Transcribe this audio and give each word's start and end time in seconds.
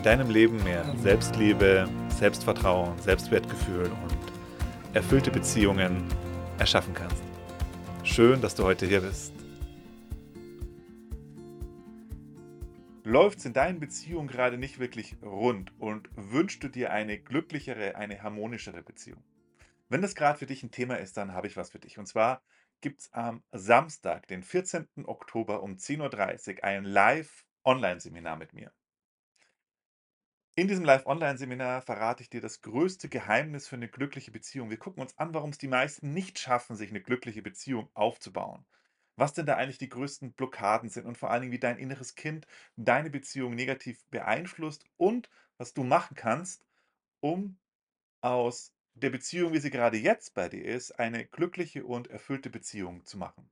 in 0.00 0.04
deinem 0.04 0.30
Leben 0.30 0.64
mehr 0.64 0.82
Selbstliebe, 0.96 1.86
Selbstvertrauen, 2.08 2.98
Selbstwertgefühl 3.00 3.84
und 3.84 4.94
erfüllte 4.94 5.30
Beziehungen 5.30 6.08
erschaffen 6.58 6.94
kannst. 6.94 7.22
Schön, 8.02 8.40
dass 8.40 8.54
du 8.54 8.64
heute 8.64 8.86
hier 8.86 9.02
bist. 9.02 9.34
Läuft 13.04 13.40
es 13.40 13.44
in 13.44 13.52
deinen 13.52 13.78
Beziehungen 13.78 14.26
gerade 14.26 14.56
nicht 14.56 14.78
wirklich 14.78 15.16
rund 15.22 15.78
und 15.78 16.08
wünschst 16.16 16.64
du 16.64 16.68
dir 16.68 16.92
eine 16.92 17.18
glücklichere, 17.18 17.96
eine 17.96 18.22
harmonischere 18.22 18.82
Beziehung? 18.82 19.22
Wenn 19.90 20.00
das 20.00 20.14
gerade 20.14 20.38
für 20.38 20.46
dich 20.46 20.62
ein 20.62 20.70
Thema 20.70 20.94
ist, 20.94 21.18
dann 21.18 21.34
habe 21.34 21.46
ich 21.46 21.58
was 21.58 21.72
für 21.72 21.78
dich. 21.78 21.98
Und 21.98 22.06
zwar 22.06 22.40
gibt 22.80 23.00
es 23.00 23.12
am 23.12 23.42
Samstag, 23.52 24.26
den 24.28 24.44
14. 24.44 24.86
Oktober 25.04 25.62
um 25.62 25.72
10.30 25.72 26.56
Uhr 26.56 26.64
ein 26.64 26.84
Live-Online-Seminar 26.84 28.36
mit 28.36 28.54
mir. 28.54 28.72
In 30.54 30.68
diesem 30.68 30.84
Live-Online-Seminar 30.84 31.82
verrate 31.82 32.22
ich 32.22 32.30
dir 32.30 32.40
das 32.40 32.60
größte 32.62 33.08
Geheimnis 33.08 33.66
für 33.66 33.74
eine 33.74 33.88
glückliche 33.88 34.30
Beziehung. 34.30 34.70
Wir 34.70 34.78
gucken 34.78 35.02
uns 35.02 35.18
an, 35.18 35.34
warum 35.34 35.50
es 35.50 35.58
die 35.58 35.66
meisten 35.66 36.12
nicht 36.12 36.38
schaffen, 36.38 36.76
sich 36.76 36.90
eine 36.90 37.00
glückliche 37.00 37.42
Beziehung 37.42 37.90
aufzubauen. 37.94 38.64
Was 39.16 39.32
denn 39.32 39.44
da 39.46 39.56
eigentlich 39.56 39.78
die 39.78 39.88
größten 39.88 40.32
Blockaden 40.34 40.88
sind 40.88 41.06
und 41.06 41.18
vor 41.18 41.30
allen 41.32 41.40
Dingen, 41.42 41.52
wie 41.52 41.58
dein 41.58 41.78
inneres 41.78 42.14
Kind 42.14 42.46
deine 42.76 43.10
Beziehung 43.10 43.56
negativ 43.56 44.04
beeinflusst 44.06 44.84
und 44.96 45.28
was 45.58 45.74
du 45.74 45.82
machen 45.82 46.16
kannst, 46.16 46.64
um 47.20 47.58
aus 48.22 48.74
der 48.94 49.10
Beziehung, 49.10 49.52
wie 49.54 49.60
sie 49.60 49.70
gerade 49.70 49.98
jetzt 49.98 50.34
bei 50.34 50.48
dir 50.48 50.64
ist, 50.64 50.92
eine 50.98 51.26
glückliche 51.26 51.84
und 51.86 52.08
erfüllte 52.08 52.50
Beziehung 52.50 53.04
zu 53.06 53.18
machen. 53.18 53.50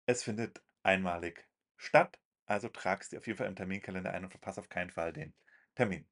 es 0.07 0.23
findet 0.23 0.63
einmalig 0.83 1.49
statt. 1.77 2.19
Also 2.45 2.69
tragst 2.69 3.13
dir 3.13 3.19
auf 3.19 3.27
jeden 3.27 3.39
Fall 3.39 3.47
im 3.47 3.57
Terminkalender 3.57 4.13
ein 4.13 4.25
und 4.25 4.31
verpasse 4.31 4.61
auf 4.61 4.69
keinen 4.69 4.91
Fall 4.91 5.13
den 5.13 5.33
Termin. 5.75 6.05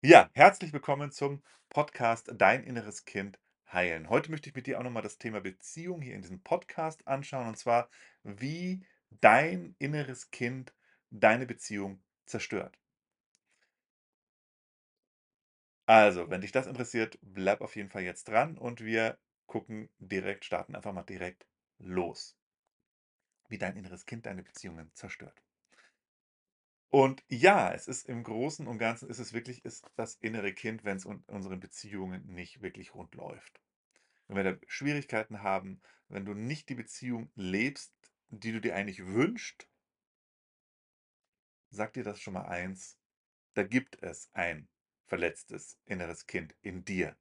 Ja, 0.00 0.30
herzlich 0.34 0.72
willkommen 0.72 1.12
zum 1.12 1.42
Podcast 1.68 2.32
Dein 2.34 2.64
inneres 2.64 3.04
Kind 3.04 3.38
heilen. 3.72 4.08
Heute 4.08 4.30
möchte 4.30 4.48
ich 4.48 4.56
mit 4.56 4.66
dir 4.66 4.78
auch 4.78 4.82
nochmal 4.82 5.02
das 5.02 5.18
Thema 5.18 5.40
Beziehung 5.40 6.00
hier 6.00 6.14
in 6.14 6.22
diesem 6.22 6.40
Podcast 6.40 7.06
anschauen 7.06 7.48
und 7.48 7.56
zwar, 7.56 7.88
wie 8.24 8.84
dein 9.20 9.76
inneres 9.78 10.30
Kind 10.30 10.74
deine 11.10 11.46
Beziehung 11.46 12.02
zerstört. 12.24 12.76
Also, 15.86 16.30
wenn 16.30 16.42
dich 16.42 16.52
das 16.52 16.68
interessiert, 16.68 17.18
bleib 17.22 17.60
auf 17.60 17.74
jeden 17.74 17.90
Fall 17.90 18.02
jetzt 18.02 18.28
dran 18.28 18.56
und 18.56 18.84
wir 18.84 19.18
gucken 19.46 19.88
direkt, 19.98 20.44
starten 20.44 20.76
einfach 20.76 20.92
mal 20.92 21.02
direkt 21.02 21.44
los. 21.78 22.36
Wie 23.48 23.58
dein 23.58 23.76
inneres 23.76 24.06
Kind 24.06 24.26
deine 24.26 24.44
Beziehungen 24.44 24.92
zerstört. 24.94 25.42
Und 26.90 27.22
ja, 27.28 27.72
es 27.72 27.86
ist 27.88 28.08
im 28.08 28.22
Großen 28.24 28.66
und 28.66 28.78
Ganzen 28.78 29.08
ist 29.08 29.18
es 29.18 29.32
wirklich 29.32 29.64
ist 29.64 29.88
das 29.96 30.16
innere 30.16 30.52
Kind, 30.52 30.84
wenn 30.84 30.96
es 30.96 31.04
in 31.04 31.22
unseren 31.28 31.60
Beziehungen 31.60 32.26
nicht 32.26 32.62
wirklich 32.62 32.94
rund 32.94 33.14
läuft. 33.14 33.60
Wenn 34.28 34.36
wir 34.36 34.44
da 34.44 34.58
Schwierigkeiten 34.68 35.42
haben, 35.42 35.80
wenn 36.08 36.24
du 36.24 36.34
nicht 36.34 36.68
die 36.68 36.74
Beziehung 36.74 37.30
lebst, 37.36 37.92
die 38.30 38.52
du 38.52 38.60
dir 38.60 38.74
eigentlich 38.74 39.06
wünschst, 39.06 39.68
sag 41.70 41.92
dir 41.92 42.04
das 42.04 42.20
schon 42.20 42.34
mal 42.34 42.46
eins, 42.46 42.98
da 43.54 43.62
gibt 43.62 44.02
es 44.02 44.30
ein 44.32 44.68
verletztes 45.06 45.78
inneres 45.84 46.26
Kind 46.26 46.54
in 46.62 46.84
dir. 46.84 47.16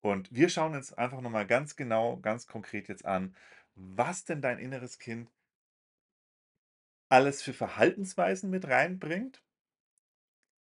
Und 0.00 0.32
wir 0.32 0.48
schauen 0.48 0.74
uns 0.74 0.92
einfach 0.92 1.20
nochmal 1.20 1.46
ganz 1.46 1.76
genau, 1.76 2.16
ganz 2.18 2.46
konkret 2.46 2.88
jetzt 2.88 3.04
an, 3.04 3.36
was 3.74 4.24
denn 4.24 4.40
dein 4.40 4.58
inneres 4.58 4.98
Kind 4.98 5.30
alles 7.08 7.42
für 7.42 7.52
Verhaltensweisen 7.52 8.50
mit 8.50 8.68
reinbringt 8.68 9.42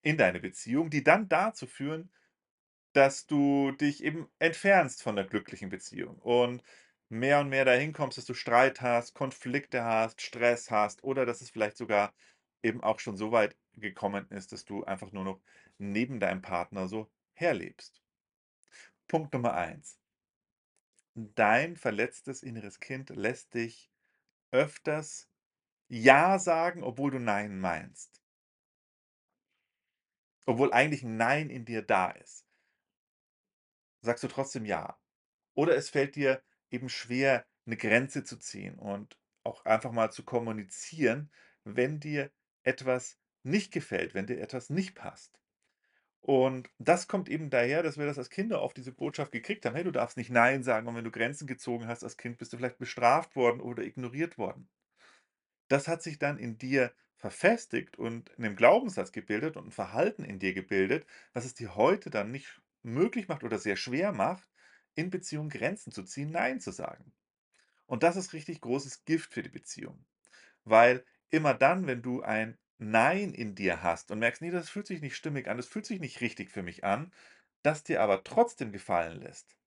in 0.02 0.18
deine 0.18 0.40
Beziehung, 0.40 0.90
die 0.90 1.04
dann 1.04 1.30
dazu 1.30 1.68
führen, 1.68 2.12
dass 2.94 3.28
du 3.28 3.72
dich 3.74 4.04
eben 4.04 4.30
entfernst 4.40 5.04
von 5.04 5.16
der 5.16 5.26
glücklichen 5.26 5.70
Beziehung 5.70 6.18
und 6.20 6.64
mehr 7.10 7.40
und 7.40 7.50
mehr 7.50 7.66
dahin 7.66 7.94
kommst, 7.94 8.18
dass 8.18 8.26
du 8.26 8.34
Streit 8.34 8.82
hast, 8.82 9.14
Konflikte 9.14 9.84
hast, 9.84 10.22
Stress 10.22 10.72
hast 10.72 11.04
oder 11.04 11.26
dass 11.26 11.42
es 11.42 11.50
vielleicht 11.50 11.78
sogar 11.78 12.14
eben 12.64 12.82
auch 12.84 13.00
schon 13.00 13.18
so 13.18 13.32
weit 13.32 13.58
gekommen 13.74 14.28
ist, 14.30 14.52
dass 14.52 14.66
du 14.66 14.84
einfach 14.84 15.12
nur 15.12 15.24
noch 15.24 15.42
neben 15.78 16.20
deinem 16.20 16.42
Partner 16.42 16.88
so 16.88 17.10
herlebst. 17.34 18.02
Punkt 19.08 19.34
Nummer 19.34 19.56
eins. 19.56 20.00
Dein 21.16 21.76
verletztes 21.76 22.44
inneres 22.44 22.80
Kind 22.80 23.10
lässt 23.10 23.54
dich 23.54 23.92
öfters 24.52 25.30
Ja 25.90 26.40
sagen, 26.40 26.84
obwohl 26.84 27.12
du 27.12 27.20
Nein 27.20 27.60
meinst. 27.60 28.24
Obwohl 30.46 30.74
eigentlich 30.74 31.04
ein 31.04 31.18
Nein 31.18 31.50
in 31.50 31.66
dir 31.66 31.82
da 31.82 32.12
ist. 32.12 32.46
Sagst 34.02 34.24
du 34.24 34.28
trotzdem 34.28 34.66
Ja. 34.66 35.00
Oder 35.56 35.76
es 35.76 35.90
fällt 35.90 36.16
dir 36.16 36.42
eben 36.72 36.90
schwer, 36.90 37.46
eine 37.66 37.78
Grenze 37.78 38.24
zu 38.24 38.38
ziehen 38.38 38.80
und 38.80 39.20
auch 39.44 39.66
einfach 39.66 39.92
mal 39.92 40.12
zu 40.12 40.24
kommunizieren, 40.24 41.32
wenn 41.64 42.00
dir 42.00 42.32
etwas 42.64 43.18
nicht 43.44 43.72
gefällt, 43.72 44.14
wenn 44.14 44.28
dir 44.28 44.40
etwas 44.42 44.70
nicht 44.70 44.96
passt. 44.96 45.40
Und 46.22 46.70
das 46.80 47.08
kommt 47.10 47.30
eben 47.30 47.50
daher, 47.50 47.84
dass 47.84 47.98
wir 47.98 48.06
das 48.06 48.18
als 48.20 48.30
Kinder 48.30 48.62
oft 48.62 48.78
diese 48.78 48.94
Botschaft 48.94 49.32
gekriegt 49.34 49.66
haben: 49.66 49.76
„Hey, 49.76 49.84
du 49.86 49.92
darfst 49.92 50.18
nicht 50.18 50.32
nein 50.32 50.64
sagen 50.64 50.88
und 50.88 50.96
wenn 50.96 51.06
du 51.06 51.12
Grenzen 51.12 51.48
gezogen 51.48 51.88
hast 51.88 52.04
als 52.04 52.18
Kind, 52.18 52.38
bist 52.40 52.54
du 52.54 52.58
vielleicht 52.58 52.80
bestraft 52.80 53.36
worden 53.36 53.62
oder 53.62 53.84
ignoriert 53.84 54.38
worden.“ 54.38 54.70
Das 55.70 55.88
hat 55.88 56.02
sich 56.04 56.20
dann 56.20 56.38
in 56.38 56.58
dir 56.58 56.94
verfestigt 57.16 57.98
und 57.98 58.38
'nen 58.38 58.56
Glaubenssatz 58.56 59.12
gebildet 59.12 59.56
und 59.58 59.68
'n 59.68 59.72
Verhalten 59.72 60.24
in 60.26 60.38
dir 60.40 60.54
gebildet, 60.54 61.06
was 61.34 61.46
es 61.46 61.54
dir 61.54 61.76
heute 61.76 62.10
dann 62.10 62.32
nicht 62.32 62.62
möglich 62.82 63.28
macht 63.28 63.44
oder 63.44 63.58
sehr 63.60 63.76
schwer 63.76 64.12
macht, 64.12 64.48
in 64.96 65.10
Beziehungen 65.10 65.50
Grenzen 65.50 65.92
zu 65.92 66.04
ziehen, 66.04 66.32
nein 66.32 66.60
zu 66.60 66.72
sagen. 66.72 67.14
Und 67.88 68.04
das 68.04 68.18
ist 68.18 68.34
richtig 68.34 68.62
großes 68.62 69.06
Gift 69.06 69.34
für 69.34 69.44
die 69.44 69.50
Beziehung. 69.50 70.06
Weil 70.66 71.06
immer 71.32 71.54
dann, 71.54 71.88
wenn 71.88 72.02
du 72.02 72.22
ein 72.24 72.58
Nein 72.80 73.34
in 73.34 73.56
dir 73.56 73.84
hast 73.84 74.12
und 74.12 74.20
merkst: 74.20 74.42
„Ne, 74.42 74.52
das 74.52 74.70
fühlt 74.70 74.88
sich 74.88 75.02
nicht 75.02 75.16
stimmig 75.16 75.48
an, 75.50 75.58
das 75.58 75.68
fühlt 75.68 75.86
sich 75.86 76.00
nicht 76.00 76.22
richtig 76.22 76.52
für 76.52 76.64
mich 76.64 76.84
an“, 76.86 77.12
das 77.64 77.84
dir 77.84 78.02
aber 78.02 78.24
trotzdem 78.24 78.72
gefallen 78.72 79.22
lässt, 79.22 79.58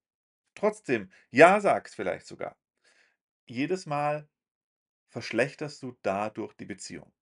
trotzdem 0.56 1.10
Ja 1.30 1.60
sagst 1.60 1.96
vielleicht 1.96 2.26
sogar. 2.26 2.56
Jedes 3.46 3.86
Mal 3.86 4.28
verschlechterst 5.10 5.82
du 5.82 5.96
dadurch 6.02 6.54
die 6.54 6.66
Beziehung. 6.66 7.12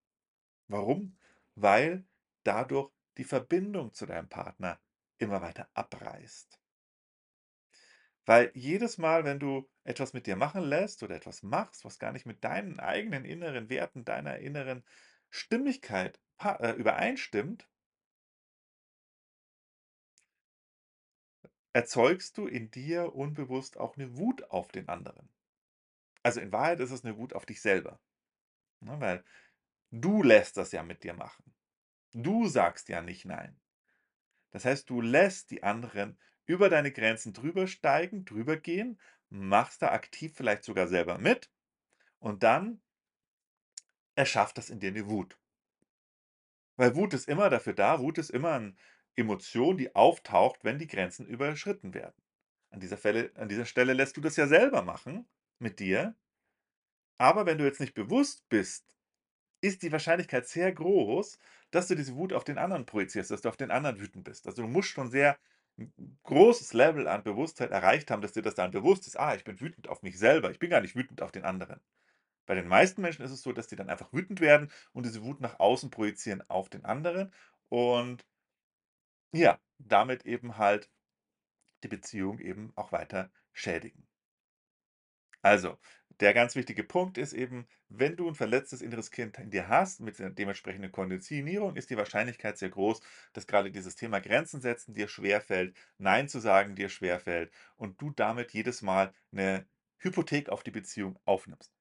Warum? 0.68 1.18
Weil 1.56 2.06
dadurch 2.44 2.92
die 3.18 3.24
Verbindung 3.24 3.94
zu 3.94 4.06
deinem 4.06 4.28
Partner 4.30 4.80
immer 5.18 5.42
weiter 5.42 5.70
abreißt. 5.74 6.59
Weil 8.30 8.52
jedes 8.54 8.96
Mal, 8.96 9.24
wenn 9.24 9.40
du 9.40 9.68
etwas 9.82 10.12
mit 10.12 10.28
dir 10.28 10.36
machen 10.36 10.62
lässt 10.62 11.02
oder 11.02 11.16
etwas 11.16 11.42
machst, 11.42 11.84
was 11.84 11.98
gar 11.98 12.12
nicht 12.12 12.26
mit 12.26 12.44
deinen 12.44 12.78
eigenen 12.78 13.24
inneren 13.24 13.68
Werten, 13.68 14.04
deiner 14.04 14.38
inneren 14.38 14.84
Stimmigkeit 15.30 16.20
äh, 16.40 16.70
übereinstimmt 16.76 17.66
erzeugst 21.76 22.36
du 22.36 22.46
in 22.48 22.70
dir 22.72 23.14
unbewusst 23.14 23.78
auch 23.78 23.96
'ne 23.96 24.16
Wut 24.16 24.42
auf 24.50 24.72
den 24.72 24.88
anderen. 24.88 25.28
Also, 26.22 26.40
in 26.40 26.52
Wahrheit 26.52 26.80
ist 26.80 26.90
es 26.92 27.04
'ne 27.04 27.18
Wut 27.18 27.34
auf 27.34 27.46
dich 27.46 27.62
selber. 27.62 28.00
Ne, 28.80 29.00
weil 29.00 29.24
du 29.92 30.22
lässt 30.22 30.56
das 30.58 30.72
ja 30.72 30.82
mit 30.84 31.04
dir 31.04 31.14
machen. 31.14 31.54
Du 32.14 32.48
sagst 32.48 32.88
ja 32.90 33.02
nicht 33.02 33.24
nein. 33.26 33.60
Das 34.52 34.64
heißt, 34.66 34.90
du 34.90 35.00
lässt 35.00 35.50
die 35.52 35.62
anderen 35.64 36.18
über 36.50 36.68
deine 36.70 36.92
Grenzen 36.92 37.32
drüber 37.32 37.66
steigen, 37.66 38.24
drüber 38.24 38.56
gehen, 38.56 39.00
machst 39.30 39.82
da 39.82 39.92
aktiv 39.92 40.32
vielleicht 40.36 40.64
sogar 40.64 40.88
selber 40.88 41.18
mit 41.18 41.50
und 42.20 42.42
dann 42.44 42.80
erschafft 44.18 44.56
das 44.58 44.70
in 44.70 44.78
dir 44.80 44.92
'ne 44.92 45.08
Wut. 45.08 45.36
Weil 46.78 46.94
Wut 46.96 47.14
ist 47.14 47.28
immer 47.28 47.50
dafür 47.50 47.74
da 47.74 48.00
Wut 48.00 48.18
ist 48.18 48.30
immer 48.30 48.54
'n 48.54 48.76
Emotion, 49.16 49.76
die 49.76 49.94
auftaucht, 49.94 50.64
wenn 50.64 50.78
die 50.78 50.86
Grenzen 50.86 51.26
überschritten 51.26 51.94
werden. 51.94 52.22
An 52.70 52.80
dieser 52.80 52.96
Fälle 52.96 53.30
an 53.34 53.48
dieser 53.48 53.66
Stelle 53.66 53.92
lässt 53.92 54.16
du 54.16 54.20
das 54.20 54.36
ja 54.36 54.46
selber 54.46 54.82
machen 54.82 55.28
mit 55.58 55.78
dir. 55.80 56.14
Aber 57.20 57.44
wenn 57.44 57.58
du 57.58 57.64
jetzt 57.66 57.80
nicht 57.80 57.92
bewusst 57.92 58.48
bist, 58.48 58.96
ist 59.62 59.82
die 59.82 59.92
Wahrscheinlichkeit 59.92 60.46
sehr 60.48 60.72
groß, 60.72 61.38
dass 61.70 61.88
du 61.88 61.96
diese 61.96 62.16
Wut 62.16 62.32
auf 62.32 62.44
den 62.44 62.58
anderen 62.58 62.86
projizierst, 62.86 63.30
dass 63.30 63.42
du 63.42 63.48
auf 63.50 63.56
den 63.58 63.70
anderen 63.70 64.00
wütend 64.00 64.24
bist. 64.24 64.46
Also, 64.46 64.62
du 64.62 64.68
musst 64.68 64.90
schon 64.90 65.10
sehr 65.10 65.38
'n 65.80 66.18
großes 66.24 66.72
Level 66.74 67.08
an 67.08 67.22
Bewusstheit 67.24 67.70
erreicht 67.70 68.10
haben, 68.10 68.22
dass 68.22 68.32
dir 68.32 68.42
das 68.42 68.54
dann 68.54 68.70
bewusst 68.72 69.06
ist: 69.06 69.18
„Ah, 69.18 69.34
ich 69.34 69.44
bin 69.44 69.60
wütend 69.60 69.88
auf 69.88 70.02
mich 70.02 70.18
selber. 70.18 70.50
Ich 70.50 70.58
bin 70.58 70.70
gar 70.70 70.80
nicht 70.80 70.96
wütend 70.96 71.22
auf 71.22 71.32
den 71.32 71.44
anderen.“ 71.44 71.80
Bei 72.46 72.54
den 72.56 72.68
meisten 72.68 73.02
Menschen 73.02 73.24
ist 73.24 73.32
es 73.32 73.42
so, 73.42 73.52
dass 73.52 73.68
die 73.68 73.76
dann 73.76 73.90
einfach 73.90 74.12
wütend 74.12 74.40
werden 74.40 74.70
und 74.92 75.06
diese 75.06 75.24
Wut 75.24 75.40
nach 75.40 75.60
außen 75.60 75.90
projizieren 75.90 76.42
auf 76.50 76.68
den 76.70 76.84
anderen 76.84 77.32
und 77.70 78.24
ja, 79.32 79.58
damit 79.78 80.24
eben 80.24 80.56
halt 80.56 80.88
die 81.84 81.88
Beziehung 81.88 82.38
eben 82.40 82.72
auch 82.76 82.92
weiter 82.92 83.30
schädigen. 83.52 84.08
Also, 85.42 85.78
der 86.20 86.34
ganz 86.34 86.54
wichtige 86.56 86.84
Punkt 86.84 87.18
ist 87.18 87.32
eben, 87.32 87.66
wenn 87.88 88.16
du 88.16 88.28
'n 88.28 88.34
verletztes 88.34 88.82
inneres 88.82 89.10
Kind 89.10 89.38
in 89.38 89.50
dir 89.50 89.68
hast 89.68 90.00
mit 90.00 90.18
der 90.18 90.30
dementsprechenden 90.30 90.92
Konditionierung, 90.92 91.76
ist 91.76 91.90
die 91.90 91.96
Wahrscheinlichkeit 91.96 92.58
sehr 92.58 92.70
groß, 92.70 93.00
dass 93.32 93.46
grade 93.46 93.70
dieses 93.72 93.96
Thema 93.96 94.20
Grenzen 94.20 94.60
setzen 94.60 94.94
dir 94.94 95.08
schwerfällt, 95.08 95.76
nein 95.98 96.28
zu 96.28 96.38
sagen 96.40 96.74
dir 96.76 96.88
schwerfällt 96.88 97.52
und 97.76 98.00
du 98.00 98.10
damit 98.10 98.52
jedes 98.52 98.82
Mal 98.82 99.12
'ne 99.32 99.66
Hypothek 99.98 100.48
auf 100.50 100.62
die 100.62 100.70
Beziehung 100.70 101.18
aufnimmst. 101.24 101.72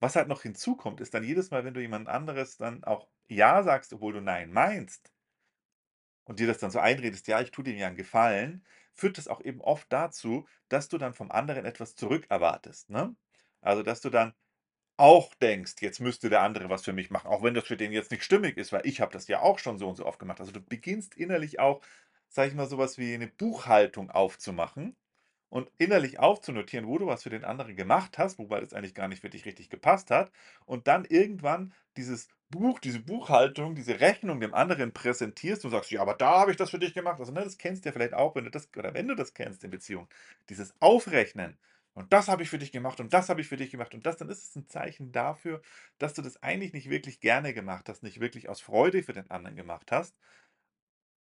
Was 0.00 0.16
halt 0.16 0.28
noch 0.28 0.42
hinzukommt, 0.42 1.00
ist 1.00 1.14
dann 1.14 1.24
jedes 1.24 1.50
Mal, 1.50 1.64
wenn 1.64 1.74
du 1.74 1.80
jemand 1.80 2.08
anderes 2.08 2.56
dann 2.58 2.84
auch 2.84 3.08
ja 3.28 3.62
sagst, 3.62 3.92
obwohl 3.94 4.12
du 4.14 4.20
nein 4.20 4.52
meinst 4.52 5.08
und 6.28 6.40
dir 6.40 6.46
das 6.46 6.58
dann 6.58 6.70
so 6.70 6.78
einredest: 6.78 7.26
„Ja, 7.28 7.40
ich 7.40 7.50
tue 7.50 7.64
dem 7.64 7.76
ja 7.76 7.86
'n 7.88 7.96
Gefallen“, 7.96 8.64
führt 8.94 9.18
das 9.18 9.28
auch 9.28 9.40
eben 9.42 9.60
oft 9.60 9.92
dazu, 9.92 10.46
dass 10.68 10.88
du 10.88 10.98
dann 10.98 11.12
vom 11.14 11.30
anderen 11.30 11.64
etwas 11.66 11.96
zurückerwartest, 11.96 12.90
ne? 12.90 13.14
Also, 13.64 13.82
dass 13.82 14.00
du 14.00 14.10
dann 14.10 14.34
auch 14.96 15.34
denkst, 15.36 15.74
jetzt 15.80 16.00
müsste 16.00 16.30
der 16.30 16.42
andere 16.42 16.70
was 16.70 16.84
für 16.84 16.92
mich 16.92 17.10
machen, 17.10 17.28
auch 17.28 17.42
wenn 17.42 17.54
das 17.54 17.64
für 17.66 17.76
den 17.76 17.92
jetzt 17.92 18.10
nicht 18.12 18.24
stimmig 18.24 18.56
ist, 18.58 18.72
weil 18.72 18.86
ich 18.86 19.00
habe 19.00 19.12
das 19.12 19.28
ja 19.28 19.40
auch 19.42 19.58
schon 19.58 19.78
so 19.78 19.88
und 19.88 19.96
so 19.96 20.06
oft 20.06 20.18
gemacht. 20.20 20.40
Also, 20.40 20.52
du 20.52 20.60
beginnst 20.62 21.16
innerlich 21.16 21.60
auch, 21.60 21.82
sage 22.28 22.48
ich 22.50 22.54
mal, 22.54 22.66
so 22.68 22.78
was 22.78 22.98
wie 22.98 23.16
'ne 23.18 23.28
Buchhaltung 23.28 24.10
aufzumachen 24.10 24.96
und 25.50 25.70
innerlich 25.78 26.18
aufzunotieren, 26.18 26.86
wo 26.88 26.98
du 26.98 27.06
was 27.06 27.22
für 27.24 27.30
den 27.30 27.44
anderen 27.44 27.76
gemacht 27.76 28.18
hast, 28.18 28.38
wobei 28.38 28.60
das 28.60 28.72
eigentlich 28.74 28.94
gar 28.94 29.08
nicht 29.08 29.20
für 29.22 29.30
dich 29.30 29.44
richtig 29.46 29.70
gepasst 29.70 30.10
hat 30.10 30.32
und 30.66 30.88
dann 30.88 31.04
irgendwann 31.04 31.72
dieses 31.96 32.28
Buch 32.50 32.78
diese 32.80 33.00
Buchhaltung, 33.00 33.74
diese 33.74 34.00
Rechnung 34.00 34.40
dem 34.40 34.54
anderen 34.54 34.92
präsentierst 34.92 35.64
und 35.64 35.70
sagst: 35.72 35.90
„Ja, 35.90 36.02
aber 36.02 36.14
da 36.14 36.40
habe 36.40 36.50
ich 36.52 36.56
das 36.56 36.70
für 36.70 36.78
dich 36.78 36.94
gemacht.“ 36.94 37.18
Also, 37.20 37.32
ne, 37.32 37.42
das 37.44 37.58
kennst 37.58 37.84
du 37.84 37.88
ja 37.88 37.92
vielleicht 37.92 38.14
auch, 38.14 38.34
wenn 38.36 38.44
du 38.44 38.50
das 38.50 38.68
oder 38.76 38.94
wenn 38.94 39.08
du 39.08 39.14
das 39.16 39.34
kennst 39.34 39.64
in 39.64 39.70
Beziehungen, 39.70 40.08
dieses 40.50 40.74
Aufrechnen: 40.80 41.56
„Und 41.96 42.12
das 42.12 42.28
habe 42.28 42.42
ich 42.42 42.50
für 42.50 42.58
dich 42.58 42.72
gemacht 42.72 42.98
und 43.00 43.12
das 43.14 43.28
habe 43.28 43.40
ich 43.40 43.48
für 43.48 43.56
dich 43.56 43.70
gemacht 43.70 43.94
und 43.94 44.04
das“, 44.06 44.16
dann 44.16 44.28
ist 44.28 44.42
es 44.44 44.56
'n 44.56 44.66
Zeichen 44.68 45.12
dafür, 45.12 45.62
dass 45.98 46.14
du 46.14 46.22
das 46.22 46.42
eigentlich 46.42 46.72
nicht 46.72 46.90
wirklich 46.90 47.20
gerne 47.20 47.54
gemacht 47.54 47.88
hast, 47.88 48.02
nicht 48.02 48.20
wirklich 48.20 48.48
aus 48.48 48.60
Freude 48.60 49.02
für 49.04 49.12
den 49.12 49.30
anderen 49.30 49.56
gemacht 49.56 49.92
hast 49.92 50.10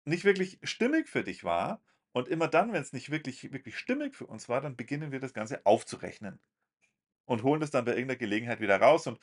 nicht 0.06 0.24
wirklich 0.24 0.58
stimmig 0.62 1.08
für 1.08 1.22
dich 1.24 1.44
war 1.44 1.82
und 2.12 2.28
immer 2.28 2.48
dann, 2.48 2.72
wenn's 2.72 2.92
nicht 2.92 3.10
wirklich 3.10 3.52
wirklich 3.52 3.76
stimmig 3.78 4.14
für 4.16 4.26
uns 4.26 4.48
war, 4.48 4.60
dann 4.60 4.76
beginnen 4.76 5.12
wir 5.12 5.20
das 5.20 5.34
Ganze 5.34 5.64
aufzurechnen 5.66 6.40
und 7.26 7.42
holen 7.44 7.60
das 7.60 7.70
dann 7.72 7.84
bei 7.86 7.92
irgend 7.94 8.08
'ner 8.12 8.16
Gelegenheit 8.16 8.60
wieder 8.60 8.80
raus 8.80 9.06
und 9.06 9.20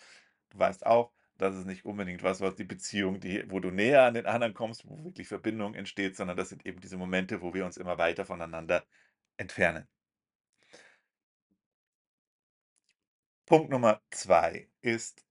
du 0.52 0.60
weißt 0.60 0.86
auch, 0.86 1.14
das 1.38 1.56
ist 1.58 1.66
nicht 1.68 1.86
unbedingt 1.86 2.24
was, 2.24 2.42
was 2.42 2.56
die 2.56 2.66
Beziehung 2.66 3.20
die 3.22 3.46
wo 3.52 3.60
du 3.62 3.72
näher 3.72 4.04
an 4.06 4.16
den 4.16 4.28
anderen 4.28 4.54
kommst, 4.56 4.88
wo 4.90 5.04
wirklich 5.06 5.28
Verbindung 5.30 5.76
entsteht, 5.76 6.16
sondern 6.18 6.38
das 6.38 6.50
sind 6.50 6.66
eben 6.66 6.82
diese 6.82 6.98
Momente, 6.98 7.42
wo 7.42 7.54
wir 7.56 7.66
uns 7.66 7.78
immer 7.78 7.98
weiter 8.00 8.26
voneinander 8.26 8.86
entfernen. 9.38 9.88
Punkt 13.48 13.72
Nummer 13.72 14.02
2 14.12 14.68
ist, 14.82 15.26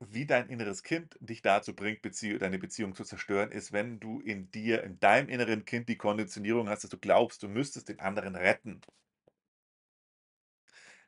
wie 0.00 0.26
dein 0.26 0.48
inneres 0.48 0.82
Kind 0.82 1.16
dich 1.20 1.42
dazu 1.42 1.74
bringt, 1.74 2.02
Bezie 2.02 2.38
deine 2.38 2.58
Beziehung 2.58 2.94
zu 2.94 3.04
zerstören, 3.04 3.52
ist, 3.52 3.72
wenn 3.72 4.00
du 4.00 4.20
in 4.20 4.50
dir 4.50 4.82
in 4.84 5.00
deinem 5.00 5.28
inneren 5.30 5.64
Kind 5.64 5.88
die 5.88 5.96
Konditionierung 5.98 6.68
hast, 6.68 6.84
dass 6.84 6.90
du 6.90 6.98
glaubst, 6.98 7.42
du 7.42 7.48
müsstest 7.48 7.88
den 7.88 8.00
anderen 8.00 8.36
retten. 8.36 8.82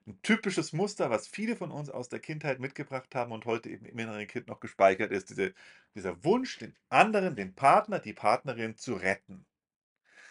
'N 0.06 0.18
typisches 0.22 0.72
Muster, 0.72 1.10
was 1.10 1.28
viele 1.28 1.56
von 1.56 1.70
uns 1.70 1.90
aus 1.90 2.08
der 2.08 2.18
Kindheit 2.20 2.58
mitgebracht 2.58 3.14
haben 3.14 3.32
und 3.32 3.44
heute 3.44 3.68
eben 3.70 3.84
im 3.86 3.98
inneren 3.98 4.26
Kind 4.26 4.48
noch 4.48 4.60
gespeichert 4.60 5.12
ist, 5.12 5.28
diese 5.30 5.52
dieser 5.94 6.24
Wunsch, 6.24 6.58
den 6.58 6.74
anderen, 6.88 7.36
den 7.36 7.54
Partner, 7.54 7.98
die 7.98 8.14
Partnerin 8.14 8.76
zu 8.76 8.94
retten. 8.94 9.44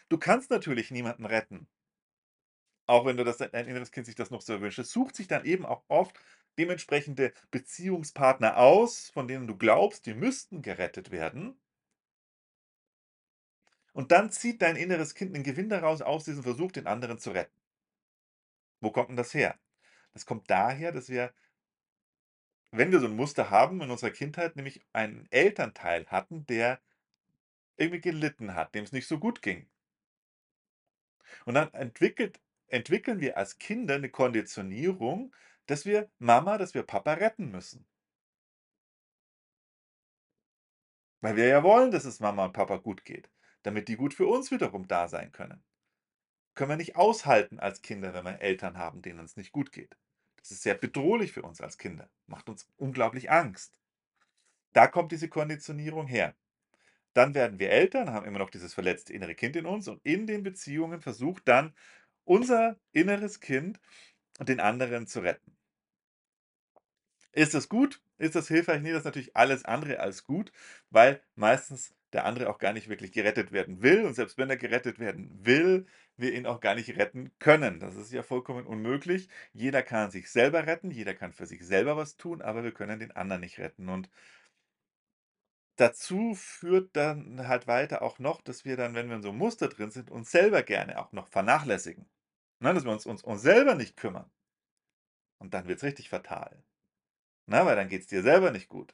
Du 0.09 0.17
kannst 0.17 0.49
natürlich 0.51 0.91
niemanden 0.91 1.25
retten 1.25 1.67
auch 2.88 3.06
wenn 3.06 3.18
du 3.18 3.24
das 3.24 3.38
dein 3.38 3.51
inneres 3.68 3.91
Kind 3.91 4.06
sich 4.06 4.15
das 4.15 4.31
noch 4.31 4.41
so 4.41 4.62
wünscht. 4.62 4.80
Es 4.80 4.91
sucht 4.91 5.15
sich 5.15 5.27
dann 5.27 5.45
eben 5.45 5.65
auch 5.65 5.83
oft 5.88 6.18
dementsprechende 6.59 7.33
Beziehungspartner 7.51 8.57
aus, 8.57 9.09
von 9.12 9.27
denen 9.27 9.47
du 9.47 9.57
glaubst, 9.57 10.06
die 10.06 10.13
müssten 10.13 10.62
gerettet 10.62 11.12
werden 11.12 11.57
und 13.95 14.12
dann 14.12 14.31
zieht 14.31 14.62
dein 14.62 14.75
inneres 14.75 15.13
Kind 15.15 15.31
'nen 15.33 15.44
Gewinn 15.44 15.69
daraus 15.69 16.01
aus 16.01 16.25
diesem 16.25 16.44
Versuch, 16.44 16.71
den 16.71 16.88
anderen 16.88 17.19
zu 17.19 17.30
retten. 17.31 17.51
Wo 18.83 18.91
kommt 18.91 19.09
'n 19.09 19.15
das 19.15 19.33
her? 19.33 19.57
Das 20.13 20.25
kommt 20.25 20.50
daher, 20.50 20.91
dass 20.91 21.09
wir 21.09 21.33
wenn 22.75 22.91
wir 22.91 23.00
so 23.00 23.06
'n 23.06 23.15
Muster 23.15 23.51
haben 23.51 23.81
in 23.81 23.91
unserer 23.91 24.09
Kindheit, 24.09 24.56
nämlich 24.56 24.81
einen 24.94 25.27
Elternteil 25.29 26.07
hatten, 26.07 26.47
der 26.47 26.79
irgendwie 27.77 28.01
gelitten 28.01 28.56
hat, 28.56 28.75
dem's 28.75 28.91
nicht 28.91 29.07
so 29.07 29.19
gut 29.19 29.41
ging. 29.41 29.68
Und 31.47 31.56
dann 31.56 31.74
entwickelt 31.74 32.39
entwickeln 32.68 33.19
wir 33.21 33.38
als 33.38 33.60
Kinder 33.60 34.00
'ne 34.00 34.10
Konditionierung, 34.10 35.33
dass 35.68 35.86
wir 35.86 36.10
Mama, 36.19 36.57
dass 36.57 36.74
wir 36.74 36.83
Papa 36.83 37.13
retten 37.13 37.51
müssen. 37.51 37.86
Weil 41.24 41.38
wir 41.38 41.48
ja 41.48 41.63
wollen, 41.63 41.89
dass 41.91 42.03
es 42.03 42.20
Mama 42.20 42.43
und 42.43 42.51
Papa 42.51 42.75
gut 42.77 43.05
geht, 43.05 43.29
damit 43.62 43.88
die 43.88 43.96
gut 43.96 44.13
für 44.13 44.27
uns 44.27 44.51
wiederum 44.51 44.89
da 44.89 45.08
sein 45.08 45.32
können. 45.32 45.63
Können 46.55 46.72
wir 46.72 46.77
nicht 46.77 46.96
aushalten 46.98 47.60
als 47.60 47.82
Kinder, 47.82 48.13
wenn 48.13 48.25
wir 48.25 48.41
Eltern 48.41 48.77
haben, 48.77 49.01
denen 49.01 49.25
es 49.25 49.38
nicht 49.38 49.51
gut 49.51 49.72
geht. 49.72 49.98
Das 50.38 50.51
ist 50.51 50.63
sehr 50.63 50.75
bedrohlich 50.75 51.32
für 51.34 51.43
uns 51.43 51.62
als 51.62 51.77
Kinder, 51.77 52.10
macht 52.27 52.50
uns 52.50 52.70
unglaublich 52.77 53.32
Angst. 53.32 53.79
Da 54.74 54.88
kommt 54.88 55.12
diese 55.12 55.29
Konditionierung 55.29 56.08
her. 56.08 56.36
Dann 57.13 57.36
werden 57.36 57.60
wir 57.60 57.72
Eltern, 57.72 58.12
haben 58.12 58.25
immer 58.25 58.39
noch 58.39 58.50
dieses 58.51 58.74
verletzte 58.74 59.13
innere 59.13 59.36
Kind 59.36 59.55
in 59.55 59.65
uns 59.67 59.88
und 59.88 60.01
in 60.05 60.27
den 60.27 60.43
Beziehungen 60.43 61.01
versucht 61.01 61.48
dann 61.48 61.75
unser 62.25 62.77
inneres 62.92 63.39
Kind, 63.39 63.80
den 64.39 64.60
anderen 64.60 65.08
zu 65.08 65.20
retten. 65.22 65.56
Ist 67.32 67.53
das 67.53 67.68
gut? 67.68 68.01
Ist 68.18 68.36
das 68.36 68.48
hilfreich? 68.48 68.82
Ne, 68.82 68.92
das 68.92 69.00
ist 69.00 69.06
natürlich 69.06 69.36
alles 69.36 69.65
andere 69.65 70.00
als 70.00 70.24
gut, 70.24 70.51
weil 70.92 71.22
meistens 71.36 71.96
der 72.13 72.25
andere 72.25 72.50
auch 72.50 72.60
gar 72.60 72.74
nicht 72.74 72.89
wirklich 72.89 73.12
gerettet 73.12 73.51
werden 73.51 73.82
will 73.82 74.06
und 74.06 74.13
selbst 74.13 74.38
wenn 74.38 74.50
er 74.50 74.58
gerettet 74.58 75.00
werden 75.00 75.32
will, 75.44 75.88
wir 76.15 76.34
ihn 76.34 76.46
auch 76.46 76.60
gar 76.60 76.75
nicht 76.75 76.96
retten 76.96 77.32
können. 77.39 77.80
Das 77.80 77.96
ist 77.96 78.13
ja 78.13 78.22
vollkommen 78.22 78.68
unmöglich. 78.68 79.30
Jeder 79.51 79.82
kann 79.82 80.12
sich 80.12 80.30
selber 80.30 80.68
retten, 80.68 80.92
jeder 80.92 81.15
kann 81.15 81.34
für 81.34 81.48
sich 81.48 81.65
selber 81.65 81.98
was 81.98 82.15
tun, 82.15 82.44
aber 82.44 82.63
wir 82.63 82.72
können 82.72 83.00
den 83.00 83.12
anderen 83.12 83.42
nicht 83.42 83.58
retten 83.58 83.89
und 83.89 84.10
dazu 85.77 86.36
führt 86.36 86.96
dann 86.96 87.48
halt 87.48 87.68
weiter 87.68 88.01
auch 88.01 88.20
noch, 88.20 88.42
dass 88.42 88.65
wir 88.65 88.77
dann, 88.77 88.96
wenn 88.96 89.10
wir 89.10 89.15
in 89.18 89.22
so 89.24 89.30
'nem 89.30 89.38
Muster 89.39 89.70
drin 89.70 89.92
sind, 89.92 90.12
uns 90.12 90.32
selber 90.32 90.63
gerne 90.63 91.00
auch 91.00 91.12
noch 91.13 91.27
vernachlässigen, 91.27 92.10
ne, 92.60 92.74
dass 92.74 92.86
wir 92.86 92.92
uns 92.92 93.06
uns 93.06 93.24
uns 93.24 93.42
selber 93.44 93.75
nicht 93.75 93.98
kümmern. 93.98 94.30
Und 95.42 95.53
dann 95.53 95.68
wird's 95.68 95.84
richtig 95.84 96.10
fatal, 96.10 96.63
ne, 97.48 97.65
weil 97.65 97.75
dann 97.77 97.89
geht's 97.89 98.08
dir 98.08 98.24
selber 98.24 98.51
nicht 98.51 98.70
gut. 98.70 98.94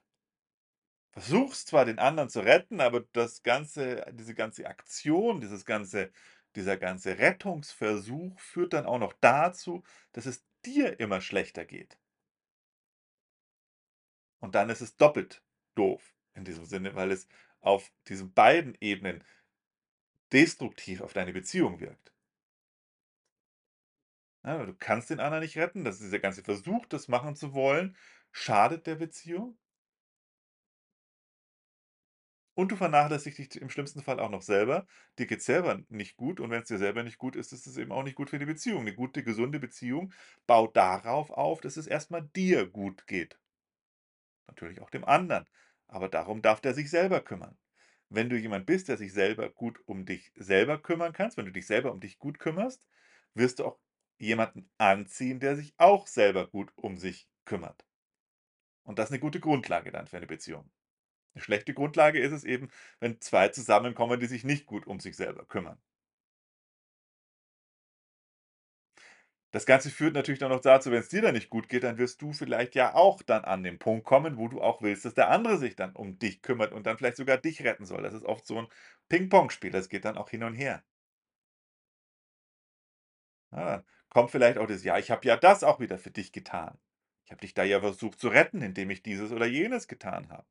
Versuchst 1.13 1.67
zwar, 1.69 1.85
den 1.85 1.97
anderen 1.99 2.29
zu 2.29 2.39
retten, 2.41 2.79
aber 2.81 3.01
das 3.13 3.41
ganze 3.41 4.05
diese 4.13 4.35
ganze 4.35 4.67
Aktion, 4.67 5.41
dieses 5.41 5.65
ganze 5.65 6.11
dieser 6.55 6.77
ganze 6.77 7.17
Rettungsversuch 7.17 8.39
führt 8.39 8.73
dann 8.73 8.85
auch 8.85 8.99
noch 8.99 9.13
dazu, 9.19 9.83
dass 10.13 10.25
es 10.27 10.45
dir 10.65 10.99
immer 10.99 11.21
schlechter 11.21 11.65
geht. 11.65 11.97
Und 14.43 14.55
dann 14.55 14.69
ist 14.69 14.81
es 14.81 14.95
doppelt 14.97 15.43
doof 15.75 16.13
in 16.39 16.45
diesem 16.45 16.65
Sinne, 16.65 16.95
weil 16.95 17.11
es 17.11 17.27
auf 17.61 17.91
diesen 18.07 18.33
beiden 18.33 18.75
Ebenen 18.81 19.23
destruktiv 20.33 21.01
auf 21.01 21.13
deine 21.13 21.33
Beziehung 21.33 21.79
wirkt. 21.81 22.11
Ja, 24.43 24.65
du 24.65 24.73
kannst 24.73 25.09
den 25.09 25.19
anderen 25.21 25.43
nicht 25.43 25.57
retten. 25.57 25.83
Das 25.85 25.95
ist 25.95 26.03
dieser 26.03 26.19
ganze 26.19 26.43
Versuch, 26.43 26.85
das 26.85 27.07
machen 27.07 27.35
zu 27.35 27.53
wollen, 27.53 27.95
schadet 28.31 28.85
der 28.87 28.95
Beziehung. 28.95 29.57
Und 32.55 32.71
du 32.71 32.75
vernachlässigst 32.75 33.39
dich 33.39 33.59
im 33.61 33.69
schlimmsten 33.71 34.01
Fall 34.03 34.19
auch 34.19 34.29
noch 34.29 34.41
selber. 34.43 34.85
Dir 35.17 35.25
geht's 35.27 35.45
selber 35.45 35.81
nicht 35.89 36.15
gut 36.17 36.39
und 36.39 36.49
wenn's 36.51 36.67
dir 36.67 36.77
selber 36.77 37.01
nicht 37.03 37.17
gut 37.17 37.35
ist, 37.35 37.53
ist 37.53 37.65
es 37.67 37.77
eben 37.77 37.91
auch 37.91 38.03
nicht 38.03 38.15
gut 38.15 38.29
für 38.29 38.37
die 38.39 38.45
Beziehung. 38.45 38.83
'Ne 38.83 38.93
gute, 38.93 39.23
gesunde 39.23 39.59
Beziehung 39.59 40.13
baut 40.45 40.75
darauf 40.77 41.31
auf, 41.31 41.59
dass 41.61 41.75
es 41.77 41.87
erst 41.87 42.11
mal 42.11 42.21
dir 42.35 42.67
gut 42.67 43.07
geht. 43.07 43.39
Natürlich 44.47 44.81
auch 44.81 44.89
dem 44.89 45.05
anderen, 45.05 45.45
aber 45.89 46.09
darum 46.09 46.41
darf 46.41 46.61
der 46.61 46.73
sich 46.73 46.89
selber 46.89 47.21
kümmern. 47.21 47.57
Wenn 48.09 48.29
du 48.29 48.37
jemand 48.37 48.65
bist, 48.67 48.87
der 48.89 48.97
sich 48.97 49.13
selber 49.13 49.49
gut 49.51 49.79
um 49.87 50.05
dich 50.05 50.31
selber 50.35 50.79
kümmern 50.81 51.13
kannst, 51.13 51.37
wenn 51.37 51.45
du 51.47 51.51
dich 51.51 51.67
selber 51.67 51.91
um 51.91 51.99
dich 52.01 52.19
gut 52.19 52.39
kümmerst, 52.39 52.87
wirst 53.35 53.59
du 53.59 53.65
auch 53.65 53.79
jemanden 54.19 54.69
anziehen, 54.79 55.39
der 55.39 55.55
sich 55.57 55.73
auch 55.77 56.07
selber 56.07 56.47
gut 56.47 56.71
um 56.75 56.97
sich 56.97 57.27
kümmert. 57.45 57.83
Und 58.87 58.99
das 58.99 59.05
ist 59.09 59.11
'ne 59.11 59.19
gute 59.19 59.39
Grundlage 59.39 59.91
dann 59.91 60.07
für 60.07 60.17
eine 60.17 60.27
Beziehung. 60.27 60.69
'Ne 61.35 61.41
schlechte 61.43 61.73
Grundlage 61.75 62.19
ist 62.21 62.33
es 62.33 62.43
eben, 62.45 62.69
wenn 62.99 63.21
2 63.21 63.49
zusammenkommen, 63.49 64.19
die 64.19 64.27
sich 64.27 64.43
nicht 64.45 64.65
gut 64.67 64.87
um 64.87 64.99
sich 65.01 65.17
selber 65.17 65.45
kümmern. 65.45 65.79
Das 69.53 69.65
Ganze 69.67 69.89
führt 69.91 70.13
natürlich 70.13 70.39
dann 70.39 70.49
noch 70.51 70.61
dazu, 70.61 70.91
wenn's 70.91 71.09
dir 71.09 71.21
dann 71.23 71.33
nicht 71.33 71.49
gut 71.49 71.69
geht, 71.69 71.83
dann 71.83 71.97
wirst 71.99 72.21
du 72.21 72.33
vielleicht 72.33 72.73
ja 72.75 72.93
auch 72.95 73.21
dann 73.23 73.43
an 73.45 73.63
den 73.63 73.79
Punkt 73.79 74.05
kommen, 74.05 74.37
wo 74.37 74.47
du 74.47 74.61
auch 74.61 74.81
willst, 74.83 75.05
dass 75.05 75.13
der 75.15 75.29
andere 75.29 75.57
sich 75.57 75.75
dann 75.75 75.95
um 75.95 76.17
dich 76.19 76.41
kümmert 76.43 76.71
und 76.71 76.85
dann 76.85 76.97
vielleicht 76.97 77.17
sogar 77.17 77.37
dich 77.37 77.63
retten 77.63 77.85
soll. 77.85 78.03
Das 78.03 78.13
ist 78.13 78.25
oft 78.25 78.45
so 78.45 78.57
'n 78.59 78.67
Ping-Pong-Spiel, 79.09 79.71
das 79.71 79.89
geht 79.89 80.05
dann 80.05 80.17
auch 80.17 80.29
hin 80.29 80.43
und 80.43 80.53
her. 80.55 80.83
Ah, 83.51 83.83
kommt 84.09 84.31
vielleicht 84.31 84.57
auch 84.57 84.65
das: 84.67 84.83
„Ja, 84.83 84.97
ich 84.97 85.11
habe 85.11 85.25
ja 85.27 85.35
das 85.37 85.63
auch 85.63 85.79
wieder 85.79 85.97
für 85.99 86.09
dich 86.11 86.31
getan. 86.31 86.77
Ich 87.25 87.31
habe 87.31 87.41
dich 87.41 87.53
da 87.53 87.63
ja 87.63 87.79
versucht 87.79 88.19
zu 88.19 88.27
retten, 88.29 88.61
indem 88.63 88.89
ich 88.89 89.03
dieses 89.03 89.31
oder 89.31 89.45
jenes 89.45 89.87
getan 89.87 90.29
habe.“ 90.29 90.45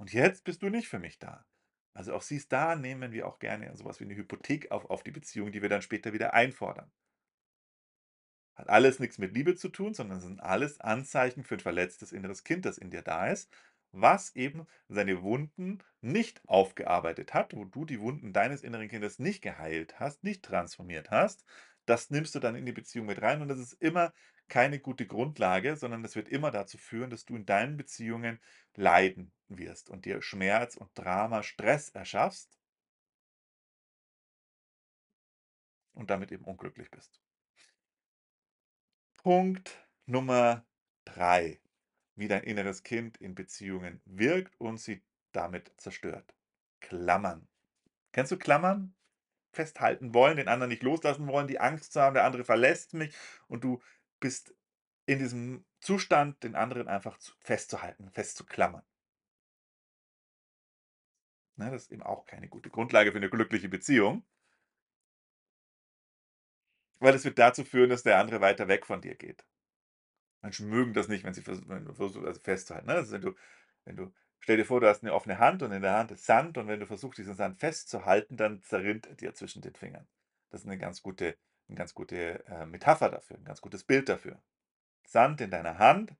Und 0.00 0.12
jetzt 0.12 0.44
bist 0.44 0.62
du 0.62 0.68
nicht 0.70 0.88
für 0.88 0.98
mich 1.00 1.18
da. 1.18 1.44
Also, 1.94 2.14
auch 2.14 2.22
siehst 2.22 2.52
da 2.52 2.74
nehmen 2.76 3.12
wir 3.12 3.26
auch 3.28 3.38
gerne 3.38 3.76
so 3.76 3.84
was 3.84 4.00
wie 4.00 4.04
'ne 4.06 4.14
Hypothek 4.16 4.70
auf 4.72 4.84
auf 4.90 5.02
die 5.02 5.10
Beziehung, 5.12 5.52
die 5.52 5.62
wir 5.62 5.68
dann 5.68 5.82
später 5.82 6.12
wieder 6.12 6.34
einfordern. 6.34 6.90
Hat 8.56 8.68
alles 8.68 8.98
nix 9.00 9.18
mit 9.18 9.32
Liebe 9.34 9.54
zu 9.56 9.68
tun, 9.68 9.94
sondern 9.94 10.20
sind 10.20 10.40
alles 10.40 10.80
Anzeichen 10.80 11.44
für 11.44 11.54
'n 11.56 11.60
verletztes 11.60 12.12
inneres 12.12 12.44
Kind, 12.44 12.64
das 12.64 12.78
in 12.78 12.90
dir 12.90 13.02
da 13.02 13.26
ist, 13.28 13.50
was 13.92 14.34
eben 14.36 14.66
seine 14.88 15.22
Wunden 15.22 15.78
nicht 16.00 16.40
aufgearbeitet 16.48 17.32
hat, 17.34 17.54
wo 17.54 17.64
du 17.64 17.84
die 17.84 18.00
Wunden 18.00 18.32
deines 18.32 18.62
inneren 18.62 18.88
Kindes 18.88 19.18
nicht 19.18 19.42
geheilt 19.42 19.98
hast, 20.00 20.24
nicht 20.24 20.42
transformiert 20.44 21.10
hast. 21.10 21.44
Das 21.86 22.10
nimmst 22.10 22.34
du 22.34 22.40
dann 22.40 22.56
in 22.56 22.66
die 22.66 22.72
Beziehung 22.72 23.06
mit 23.06 23.20
rein 23.22 23.40
und 23.42 23.48
das 23.48 23.58
ist 23.58 23.74
immer 23.74 24.12
keine 24.48 24.78
gute 24.80 25.06
Grundlage, 25.06 25.76
sondern 25.76 26.02
das 26.02 26.16
wird 26.16 26.28
immer 26.28 26.50
dazu 26.50 26.76
führen, 26.78 27.10
dass 27.10 27.24
du 27.24 27.36
in 27.36 27.46
deinen 27.46 27.76
Beziehungen 27.76 28.40
leiden 28.74 29.32
wirst 29.48 29.90
und 29.90 30.04
dir 30.04 30.22
Schmerz 30.22 30.76
und 30.76 30.90
Drama, 30.94 31.42
Stress 31.42 31.90
erschaffst 31.90 32.58
und 35.92 36.10
damit 36.10 36.30
eben 36.30 36.44
unglücklich 36.44 36.90
bist. 36.90 37.23
Punkt 39.24 39.88
Nummer 40.04 40.66
3, 41.06 41.58
wie 42.14 42.28
dein 42.28 42.42
inneres 42.42 42.82
Kind 42.82 43.16
in 43.16 43.34
Beziehungen 43.34 44.02
wirkt 44.04 44.60
und 44.60 44.76
sie 44.78 45.02
damit 45.32 45.72
zerstört. 45.78 46.34
Klammern. 46.80 47.48
Kennst 48.12 48.32
du 48.32 48.38
Klammern? 48.38 48.94
Festhalten 49.52 50.14
wollen, 50.14 50.36
den 50.38 50.48
anderen 50.48 50.70
nicht 50.70 50.82
loslassen 50.84 51.26
wollen, 51.28 51.48
die 51.48 51.60
Angst 51.60 51.92
zu 51.94 52.02
haben, 52.02 52.14
der 52.14 52.24
andere 52.24 52.44
verlässt 52.44 52.94
mich 52.94 53.16
und 53.48 53.64
du 53.64 53.82
bist 54.20 54.54
in 55.06 55.18
diesem 55.20 55.64
Zustand, 55.80 56.42
den 56.44 56.56
anderen 56.56 56.88
einfach 56.88 57.18
zu 57.18 57.32
festzuhalten, 57.40 58.10
festzuklammern. 58.10 58.84
Ne, 61.58 61.70
das 61.70 61.82
ist 61.84 61.92
eben 61.92 62.02
auch 62.02 62.26
keine 62.26 62.48
gute 62.48 62.68
Grundlage 62.70 63.12
für 63.12 63.20
'ne 63.20 63.30
glückliche 63.30 63.68
Beziehung. 63.68 64.24
Weil 67.02 67.14
es 67.14 67.24
wird 67.24 67.38
dazu 67.38 67.64
führen, 67.64 67.90
dass 67.90 68.02
der 68.02 68.18
andere 68.18 68.40
weiter 68.40 68.68
weg 68.68 68.86
von 68.86 69.00
dir 69.00 69.14
geht. 69.16 69.44
Menschen 70.44 70.68
mögen 70.68 70.92
das 70.92 71.08
nicht, 71.08 71.24
wenn 71.24 71.34
sie 71.34 71.42
vers 71.42 71.60
wenn 71.68 71.86
du 71.86 71.94
versuchst, 71.94 72.26
also 72.26 72.40
festzuhalten, 72.40 72.86
ne? 72.88 72.94
Also, 72.94 73.12
wenn 73.12 73.22
du 73.22 73.34
wenn 73.84 73.96
du 73.96 74.12
stell 74.40 74.58
dir 74.58 74.66
vor, 74.66 74.80
du 74.80 74.86
hast 74.88 75.02
'ne 75.02 75.12
offene 75.14 75.38
Hand 75.38 75.62
und 75.62 75.72
in 75.72 75.80
der 75.82 75.94
Hand 75.96 76.10
ist 76.12 76.26
Sand 76.26 76.58
und 76.58 76.68
wenn 76.68 76.80
du 76.80 76.86
versuchst, 76.86 77.18
diesen 77.18 77.34
Sand 77.34 77.58
festzuhalten, 77.60 78.36
dann 78.36 78.62
zerrinnt 78.62 79.06
er 79.06 79.14
dir 79.14 79.34
zwischen 79.34 79.62
den 79.62 79.74
Fingern. 79.74 80.06
Das 80.50 80.60
ist 80.60 80.66
'ne 80.66 80.76
ganz 80.78 81.02
gute 81.02 81.36
'ne 81.68 81.76
ganz 81.76 81.94
gute, 81.94 82.44
äh, 82.46 82.66
Metapher 82.66 83.10
dafür, 83.10 83.38
'n 83.38 83.44
ganz 83.44 83.60
gutes 83.62 83.84
Bild 83.84 84.08
dafür. 84.10 84.42
Sand 85.06 85.40
in 85.42 85.50
deiner 85.50 85.78
Hand 85.78 86.16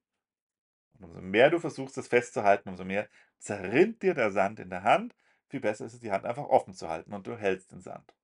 und 1.01 1.05
umso 1.07 1.21
mehr 1.21 1.51
du 1.51 1.59
versuchst, 1.59 1.97
das 1.97 2.09
festzuhalten, 2.09 2.69
umso 2.69 2.85
mehr 2.85 3.09
zerrinnt 3.39 4.03
dir 4.03 4.15
der 4.15 4.31
Sand 4.31 4.61
in 4.61 4.71
der 4.71 4.83
Hand. 4.83 5.15
Viel 5.49 5.61
besser 5.61 5.85
ist 5.87 5.95
es, 5.95 6.01
die 6.01 6.13
Hand 6.13 6.25
einfach 6.25 6.45
offen 6.49 6.75
zu 6.75 6.89
halten 6.89 7.13
und 7.13 7.27
du 7.27 7.37
hältst 7.37 7.73
den 7.73 7.81
Sand. 7.81 8.15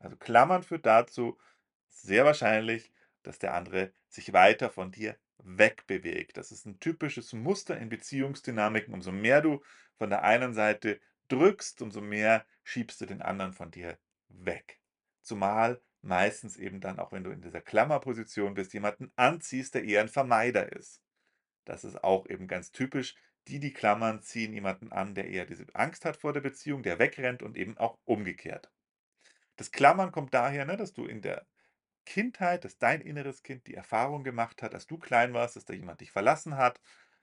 Also, 0.00 0.16
Klammern 0.16 0.62
führt 0.62 0.86
dazu 0.86 1.38
sehr 1.88 2.24
wahrscheinlich, 2.24 2.92
dass 3.22 3.38
der 3.38 3.54
andere 3.54 3.92
sich 4.08 4.32
weiter 4.32 4.70
von 4.70 4.92
dir 4.92 5.16
wegbewegt. 5.38 6.36
Das 6.36 6.52
ist 6.52 6.66
'n 6.66 6.78
typisches 6.80 7.32
Muster 7.32 7.76
in 7.78 7.88
Beziehungsdynamiken. 7.88 8.94
Umso 8.94 9.12
mehr 9.12 9.40
du 9.42 9.62
von 9.96 10.10
der 10.10 10.22
einen 10.24 10.54
Seite 10.54 11.00
drückst, 11.28 11.82
umso 11.82 12.00
mehr 12.00 12.46
schiebst 12.64 13.00
du 13.00 13.06
den 13.06 13.22
anderen 13.22 13.52
von 13.52 13.70
dir 13.70 13.98
weg. 14.28 14.80
Zumal 15.22 15.80
meistens 16.02 16.56
eben 16.56 16.80
dann, 16.80 16.98
auch 17.00 17.12
wenn 17.12 17.24
du 17.24 17.30
in 17.30 17.40
dieser 17.42 17.60
Klammerposition 17.60 18.54
bist, 18.54 18.72
jemanden 18.74 19.10
anziehst, 19.16 19.74
der 19.74 19.84
eher 19.84 20.02
'n 20.02 20.08
Vermeider 20.08 20.72
ist. 20.72 21.02
Das 21.66 21.84
ist 21.84 22.04
auch 22.04 22.26
eben 22.28 22.48
ganz 22.48 22.72
typisch. 22.72 23.16
Die, 23.48 23.60
die 23.60 23.72
klammern, 23.74 24.22
ziehen 24.22 24.52
jemanden 24.54 24.92
an, 24.92 25.14
der 25.14 25.28
eher 25.28 25.46
diese 25.46 25.66
Angst 25.74 26.04
hat 26.06 26.16
vor 26.18 26.32
der 26.34 26.40
Beziehung, 26.42 26.82
der 26.82 26.98
wegrennt 27.00 27.42
und 27.42 27.56
eben 27.56 27.78
auch 27.78 27.98
umgekehrt. 28.04 28.70
Das 29.58 29.70
Klammern 29.72 30.12
kommt 30.12 30.34
daher, 30.34 30.64
ne, 30.66 30.76
dass 30.76 30.92
du 30.92 31.06
in 31.06 31.22
der 31.22 31.46
Kindheit 32.06 32.64
dass 32.64 32.78
dein 32.78 33.00
inneres 33.02 33.42
Kind 33.44 33.66
die 33.68 33.74
Erfahrung 33.74 34.24
gemacht 34.24 34.62
hat, 34.62 34.74
als 34.74 34.86
du 34.88 34.98
klein 34.98 35.34
warst, 35.34 35.56
dass 35.56 35.64
da 35.66 35.74
jemand 35.74 36.00
dich 36.02 36.12
verlassen 36.12 36.56
hat, 36.56 36.80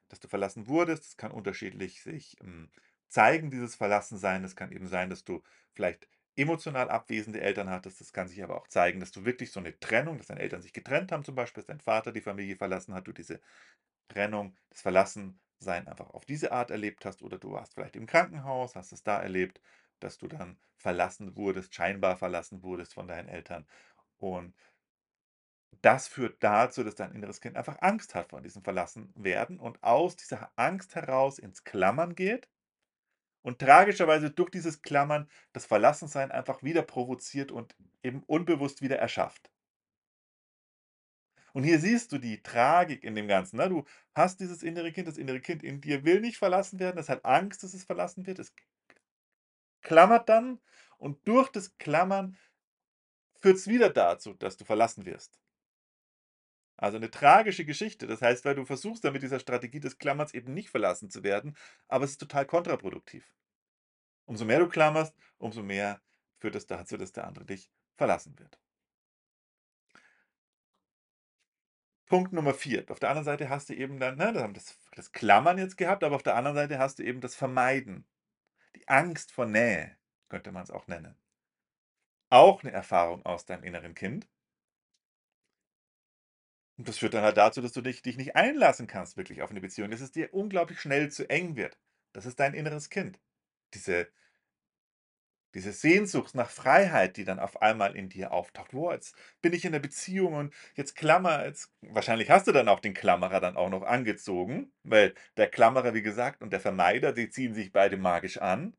dass 0.09 0.19
du 0.21 0.27
verlassen 0.29 0.67
wurdest. 0.67 1.05
Das 1.05 1.17
kann 1.17 1.31
unterschiedlich 1.31 2.01
sich, 2.03 2.37
hm, 2.41 2.71
zeigen, 3.09 3.51
dieses 3.51 3.75
Verlassensein. 3.75 4.43
Es 4.45 4.55
kann 4.55 4.71
eben 4.71 4.87
sein, 4.87 5.09
dass 5.09 5.25
du 5.25 5.43
vielleicht 5.73 6.07
emotional 6.37 6.89
abwesende 6.89 7.41
Eltern 7.41 7.69
hattest. 7.69 8.01
Das 8.01 8.13
kann 8.13 8.27
sich 8.29 8.43
aber 8.43 8.57
auch 8.57 8.67
zeigen, 8.69 8.99
dass 9.01 9.11
du 9.11 9.25
wirklich 9.25 9.51
so 9.51 9.59
'ne 9.61 9.79
Trennung 9.79 10.17
dass 10.19 10.27
deine 10.27 10.41
Eltern 10.41 10.61
sich 10.63 10.73
getrennt 10.73 11.11
haben 11.11 11.23
zum 11.25 11.35
Beispiel, 11.35 11.61
dass 11.63 11.67
dein 11.67 11.81
Vater 11.81 12.11
die 12.13 12.21
Familie 12.21 12.57
verlassen 12.57 12.93
hat, 12.95 13.07
du 13.07 13.13
diese 13.13 13.41
Trennung, 14.09 14.55
das 14.69 14.81
Verlassensein 14.81 15.87
einfach 15.87 16.09
auf 16.11 16.25
diese 16.25 16.51
Art 16.51 16.71
erlebt 16.71 17.05
hast 17.05 17.21
oder 17.23 17.37
du 17.39 17.51
warst 17.53 17.73
vielleicht 17.75 17.95
im 17.95 18.05
Krankenhaus, 18.07 18.75
hast 18.75 18.91
es 18.93 19.03
da 19.03 19.21
erlebt, 19.21 19.61
dass 20.03 20.17
du 20.17 20.27
dann 20.27 20.57
verlassen 20.75 21.35
wurdest 21.35 21.73
scheinbar 21.73 22.17
verlassen 22.17 22.63
wurdest 22.63 22.93
von 22.93 23.07
deinen 23.07 23.29
Eltern. 23.29 23.65
Und 24.17 24.55
das 25.81 26.07
führt 26.07 26.43
dazu, 26.43 26.83
dass 26.83 26.95
dein 26.95 27.13
inneres 27.13 27.41
Kind 27.41 27.57
einfach 27.57 27.77
Angst 27.81 28.15
hat 28.15 28.29
vor 28.29 28.41
diesem 28.41 28.63
Verlassenwerden 28.63 29.59
und 29.59 29.83
aus 29.83 30.15
dieser 30.15 30.51
Angst 30.55 30.95
heraus 30.95 31.39
ins 31.39 31.63
Klammern 31.63 32.15
geht 32.15 32.49
und 33.41 33.59
tragischerweise 33.59 34.31
durch 34.31 34.49
dieses 34.49 34.81
Klammern 34.81 35.29
das 35.51 35.65
Verlassensein 35.65 36.31
einfach 36.31 36.63
wieder 36.63 36.81
provoziert 36.83 37.51
und 37.51 37.75
eben 38.01 38.23
unbewusst 38.23 38.81
wieder 38.81 38.97
erschafft. 38.97 39.51
Und 41.53 41.63
hier 41.63 41.79
siehst 41.79 42.11
du 42.11 42.17
die 42.17 42.41
Tragik 42.41 43.03
in 43.03 43.15
dem 43.15 43.27
Ganzen, 43.27 43.57
ne? 43.57 43.69
Du 43.69 43.85
hast 44.15 44.39
dieses 44.39 44.63
innere 44.63 44.91
Kind, 44.91 45.07
das 45.07 45.17
innere 45.17 45.39
Kind 45.39 45.63
in 45.63 45.81
dir 45.81 46.03
will 46.03 46.19
nicht 46.19 46.37
verlassen 46.37 46.79
werden, 46.79 46.97
es 46.97 47.09
hat 47.09 47.25
Angst, 47.25 47.61
dass 47.63 47.73
es 47.75 47.83
verlassen 47.83 48.25
wird. 48.25 48.39
Es 48.39 48.53
klammert 49.83 50.29
dann 50.29 50.59
und 50.97 51.27
durch 51.27 51.49
das 51.49 51.77
Klammern 51.77 52.37
führt's 53.41 53.67
wieder 53.67 53.89
dazu, 53.91 54.33
dass 54.33 54.57
du 54.57 54.65
verlassen 54.65 55.05
wirst. 55.05 55.37
Also 56.79 56.97
'ne 56.99 57.09
tragische 57.11 57.65
Geschichte. 57.65 58.07
Das 58.07 58.21
heißt, 58.21 58.45
weil 58.45 58.55
du 58.55 58.65
versuchst 58.65 59.03
da 59.03 59.11
mit 59.11 59.23
dieser 59.23 59.39
Strategie 59.39 59.79
des 59.79 59.97
Klammerns 59.97 60.33
eben 60.33 60.53
nicht 60.53 60.69
verlassen 60.69 61.09
zu 61.09 61.23
werden, 61.23 61.55
aber 61.87 62.05
es 62.05 62.11
ist 62.11 62.17
total 62.19 62.45
kontraproduktiv. 62.45 63.31
Umso 64.25 64.45
mehr 64.45 64.59
du 64.59 64.69
klammerst, 64.69 65.15
umso 65.37 65.63
mehr 65.63 66.01
führt 66.39 66.55
es 66.55 66.67
dazu, 66.67 66.97
dass 66.97 67.11
der 67.13 67.27
andere 67.27 67.45
dich 67.45 67.71
verlassen 67.97 68.37
wird. 68.39 68.57
Punkt 72.07 72.31
Nummer 72.33 72.53
4. 72.53 72.85
Auf 72.89 72.99
der 72.99 73.09
anderen 73.09 73.25
Seite 73.25 73.49
hast 73.49 73.67
du 73.69 73.73
eben 73.73 73.99
dann, 73.99 74.17
ne, 74.17 74.31
dann 74.33 74.53
das 74.53 74.77
das 74.95 75.11
Klammern 75.11 75.57
jetzt 75.57 75.77
gehabt, 75.77 76.03
aber 76.03 76.15
auf 76.15 76.23
der 76.23 76.35
anderen 76.35 76.55
Seite 76.55 76.77
hast 76.79 76.99
du 76.99 77.03
eben 77.03 77.19
das 77.21 77.35
Vermeiden. 77.35 78.05
Die 78.75 78.87
Angst 78.87 79.31
vor 79.31 79.45
Nähe, 79.45 79.97
könnte 80.29 80.51
man's 80.51 80.71
auch 80.71 80.87
nennen. 80.87 81.15
Auch 82.31 82.63
'ne 82.63 82.71
Erfahrung 82.71 83.25
aus 83.25 83.45
deinem 83.45 83.63
inneren 83.63 83.95
Kind. 83.95 84.27
Und 86.79 86.87
das 86.87 86.97
führt 86.97 87.13
dann 87.13 87.23
halt 87.23 87.37
dazu, 87.37 87.61
dass 87.61 87.71
du 87.73 87.81
dich 87.81 88.01
dich 88.01 88.17
nicht 88.17 88.35
einlassen 88.35 88.87
kannst 88.87 89.15
wirklich 89.17 89.41
auf 89.43 89.51
'ne 89.51 89.61
Beziehung, 89.61 89.91
dass 89.91 90.01
es 90.01 90.11
dir 90.11 90.33
unglaublich 90.33 90.79
schnell 90.79 91.11
zu 91.11 91.29
eng 91.29 91.55
wird. 91.55 91.77
Das 92.13 92.25
ist 92.25 92.39
dein 92.39 92.53
inneres 92.55 92.89
Kind. 92.89 93.19
Diese 93.73 94.07
Diese 95.53 95.71
Sehnsucht 95.73 96.35
nach 96.35 96.49
Freiheit, 96.49 97.17
die 97.17 97.23
dann 97.25 97.39
auf 97.39 97.61
einmal 97.61 97.95
in 97.95 98.09
dir 98.09 98.31
auftaucht: 98.31 98.71
„Boah, 98.71 98.93
jetzt 98.93 99.15
bin 99.41 99.53
ich 99.53 99.65
in 99.65 99.71
'ner 99.73 99.79
Beziehung 99.79 100.33
und 100.33 100.53
jetzt 100.75 100.95
klammer 100.95 101.45
jetzt“ 101.45 101.71
wahrscheinlich 101.81 102.29
hast 102.29 102.47
du 102.47 102.51
dann 102.51 102.67
auch 102.69 102.79
den 102.79 102.93
Klammerer 102.93 103.39
dann 103.39 103.55
auch 103.57 103.69
noch 103.69 103.83
angezogen, 103.83 104.73
weil 104.83 105.13
der 105.37 105.47
Klammerer, 105.49 105.93
wie 105.93 106.01
gesagt, 106.01 106.41
und 106.43 106.51
der 106.53 106.59
Vermeider, 106.61 107.13
die 107.13 107.29
ziehen 107.29 107.53
sich 107.53 107.71
beide 107.71 107.97
magisch 107.97 108.37
an 108.39 108.75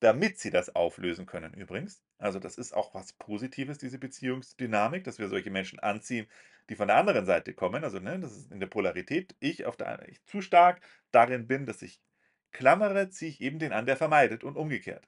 damit 0.00 0.38
sie 0.38 0.50
das 0.50 0.74
auflösen 0.74 1.26
können 1.26 1.52
übrigens. 1.54 2.02
Also, 2.18 2.38
das 2.38 2.56
ist 2.58 2.72
auch 2.74 2.94
was 2.94 3.12
Positives, 3.14 3.76
diese 3.78 3.98
Beziehungsdynamik, 3.98 5.04
dass 5.04 5.18
wir 5.18 5.28
solche 5.28 5.50
Menschen 5.50 5.78
anziehen, 5.80 6.26
die 6.70 6.76
von 6.76 6.88
der 6.88 6.96
anderen 6.96 7.26
Seite 7.26 7.52
kommen. 7.54 7.84
Also, 7.84 7.98
ne, 8.00 8.18
das 8.20 8.32
ist 8.36 8.50
in 8.52 8.60
der 8.60 8.66
Polarität. 8.68 9.36
Ich 9.40 9.66
auf 9.66 9.76
der 9.76 9.88
ei 10.00 10.06
ich 10.10 10.24
zu 10.24 10.40
stark 10.42 10.80
darin 11.12 11.46
bin, 11.46 11.66
dass 11.66 11.82
ich 11.82 12.00
klammere, 12.52 13.10
ziehe 13.10 13.30
ich 13.30 13.40
eben 13.40 13.58
den 13.58 13.72
an, 13.72 13.86
der 13.86 13.96
vermeidet 13.98 14.44
und 14.44 14.56
umgekehrt. 14.56 15.06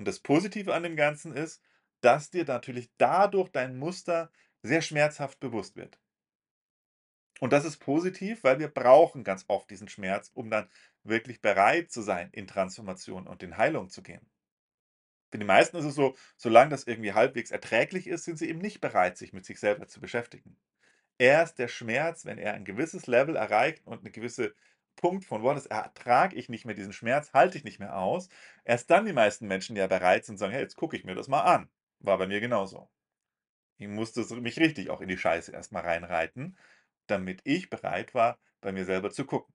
Und 0.00 0.08
das 0.08 0.18
Positive 0.20 0.72
an 0.74 0.82
dem 0.82 0.96
Ganzen 0.96 1.34
ist, 1.34 1.62
dass 2.00 2.30
dir 2.30 2.46
natürlich 2.46 2.90
dadurch 2.96 3.50
dein 3.50 3.76
Muster 3.78 4.32
sehr 4.62 4.80
schmerzhaft 4.80 5.40
bewusst 5.40 5.76
wird. 5.76 5.98
Und 7.40 7.52
das 7.52 7.66
ist 7.66 7.76
positiv, 7.78 8.44
weil 8.44 8.58
wir 8.60 8.68
brauchen 8.68 9.24
ganz 9.24 9.44
oft 9.48 9.68
diesen 9.70 9.88
Schmerz, 9.88 10.30
um 10.32 10.48
dann 10.50 10.70
wirklich 11.02 11.42
bereit 11.42 11.90
zu 11.92 12.00
sein, 12.00 12.30
in 12.32 12.46
Transformation 12.46 13.26
und 13.26 13.42
in 13.42 13.58
Heilung 13.58 13.90
zu 13.90 14.02
gehen. 14.02 14.26
Für 15.32 15.38
die 15.38 15.44
meisten 15.44 15.76
ist 15.76 15.84
es 15.84 15.94
so, 15.96 16.16
solange 16.36 16.70
das 16.70 16.84
irgendwie 16.86 17.12
halbwegs 17.12 17.50
erträglich 17.50 18.06
ist, 18.06 18.24
sind 18.24 18.38
sie 18.38 18.48
eben 18.48 18.60
nicht 18.60 18.80
bereit, 18.80 19.16
sich 19.18 19.32
mit 19.32 19.44
sich 19.44 19.58
selber 19.60 19.86
zu 19.88 20.00
beschäftigen. 20.00 20.56
Erst 21.18 21.58
der 21.58 21.68
Schmerz, 21.68 22.24
wenn 22.26 22.38
er 22.38 22.54
ein 22.54 22.64
gewisses 22.64 23.06
Level 23.08 23.36
erreicht 23.36 23.82
und 23.86 24.04
'ne 24.04 24.10
gewisse 24.12 24.54
Punkt 25.00 25.24
von: 25.24 25.42
„Boah, 25.42 25.54
das 25.54 25.66
ertrage 25.66 26.36
ich 26.36 26.48
nicht 26.48 26.64
mehr, 26.66 26.74
diesen 26.76 26.92
Schmerz 26.92 27.32
halte 27.34 27.58
ich 27.58 27.64
nicht 27.64 27.78
mehr 27.80 27.96
aus“, 27.96 28.28
erst 28.64 28.90
dann 28.90 29.06
die 29.06 29.12
meisten 29.12 29.46
Menschen 29.48 29.76
ja 29.76 29.86
bereit 29.88 30.24
sind, 30.26 30.38
sagen: 30.38 30.52
„Hey, 30.52 30.62
jetzt 30.62 30.76
gucke 30.76 30.96
ich 30.96 31.04
mir 31.04 31.14
das 31.16 31.28
mal 31.28 31.42
an.“ 31.42 31.70
War 32.00 32.18
bei 32.18 32.26
mir 32.26 32.40
genauso. 32.40 32.90
Ich 33.78 33.88
musste 33.88 34.22
mich 34.40 34.58
richtig 34.60 34.90
auch 34.90 35.00
in 35.02 35.08
die 35.08 35.18
Scheiße 35.18 35.52
erst 35.52 35.72
mal 35.72 35.80
reinreiten, 35.82 36.56
damit 37.08 37.40
ich 37.44 37.70
bereit 37.70 38.14
war, 38.14 38.38
bei 38.60 38.72
mir 38.72 38.84
selber 38.86 39.10
zu 39.10 39.26
gucken. 39.26 39.54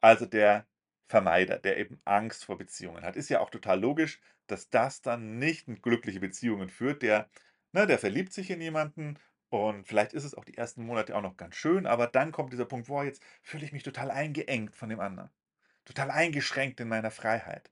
Also, 0.00 0.26
der 0.26 0.66
Vermeider, 1.08 1.58
der 1.58 1.76
eben 1.78 2.00
Angst 2.04 2.44
vor 2.44 2.58
Beziehungen 2.58 3.04
hat. 3.04 3.16
Ist 3.16 3.28
ja 3.30 3.40
auch 3.40 3.50
total 3.50 3.80
logisch, 3.80 4.20
dass 4.48 4.70
das 4.70 5.02
dann 5.02 5.38
nicht 5.38 5.68
in 5.68 5.80
glückliche 5.82 6.20
Beziehungen 6.20 6.68
führt. 6.68 7.02
Der 7.02 7.30
ne, 7.72 7.86
der 7.86 7.98
verliebt 7.98 8.32
sich 8.32 8.50
in 8.50 8.60
jemanden 8.60 9.18
und 9.50 9.86
vielleicht 9.86 10.12
ist 10.14 10.24
es 10.24 10.34
auch 10.34 10.44
die 10.44 10.56
ersten 10.56 10.84
Monate 10.84 11.16
auch 11.16 11.22
noch 11.22 11.36
ganz 11.36 11.56
schön, 11.56 11.86
aber 11.86 12.06
dann 12.06 12.32
kommt 12.32 12.52
dieser 12.52 12.64
Punkt: 12.66 12.88
„Boah, 12.88 13.04
jetzt 13.04 13.22
fühle 13.42 13.64
ich 13.64 13.72
mich 13.72 13.82
total 13.82 14.10
eingeengt 14.10 14.74
von 14.76 14.88
dem 14.88 15.00
anderen, 15.00 15.30
total 15.86 16.10
eingeschränkt 16.10 16.80
in 16.80 16.88
meiner 16.88 17.10
Freiheit.“ 17.10 17.70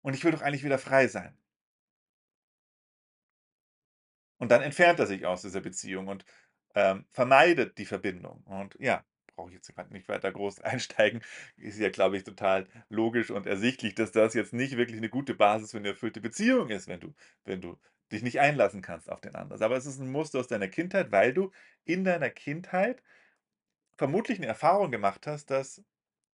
Und 0.00 0.14
ich 0.14 0.24
will 0.24 0.32
doch 0.32 0.40
eigentlich 0.40 0.64
wieder 0.64 0.78
frei 0.78 1.06
sein. 1.06 1.36
Und 4.38 4.50
dann 4.50 4.62
entfernt 4.62 4.98
er 5.00 5.06
sich 5.06 5.24
aus 5.26 5.42
dieser 5.42 5.60
Beziehung 5.60 6.08
und, 6.08 6.24
ähm, 6.74 7.06
vermeidet 7.10 7.78
die 7.78 7.86
Verbindung. 7.86 8.42
Und 8.44 8.76
ja, 8.78 9.04
brauche 9.34 9.48
ich 9.50 9.54
jetzt 9.54 9.72
nicht 9.90 10.08
weiter 10.08 10.32
groß 10.32 10.60
einsteigen. 10.62 11.22
Ist 11.56 11.78
ja, 11.78 11.90
glaube 11.90 12.16
ich, 12.16 12.24
total 12.24 12.66
logisch 12.88 13.30
und 13.30 13.46
ersichtlich, 13.46 13.94
dass 13.94 14.12
das 14.12 14.34
jetzt 14.34 14.52
nicht 14.52 14.76
wirklich 14.76 15.00
'ne 15.00 15.08
gute 15.08 15.34
Basis 15.34 15.70
für 15.72 15.80
'ne 15.80 15.88
erfüllte 15.88 16.20
Beziehung 16.20 16.68
ist, 16.70 16.88
wenn 16.88 17.00
du 17.00 17.14
wenn 17.44 17.60
du 17.60 17.78
dich 18.12 18.22
nicht 18.22 18.40
einlassen 18.40 18.82
kannst 18.82 19.10
auf 19.10 19.20
den 19.20 19.34
anderen. 19.34 19.62
Aber 19.62 19.76
es 19.76 19.86
ist 19.86 20.00
'n 20.00 20.10
Muster 20.10 20.40
aus 20.40 20.48
deiner 20.48 20.68
Kindheit, 20.68 21.12
weil 21.12 21.32
du 21.34 21.52
in 21.84 22.04
deiner 22.04 22.30
Kindheit 22.30 23.02
vermutlich 23.98 24.38
'ne 24.40 24.46
Erfahrung 24.46 24.90
gemacht 24.92 25.26
hast, 25.26 25.50
dass 25.50 25.82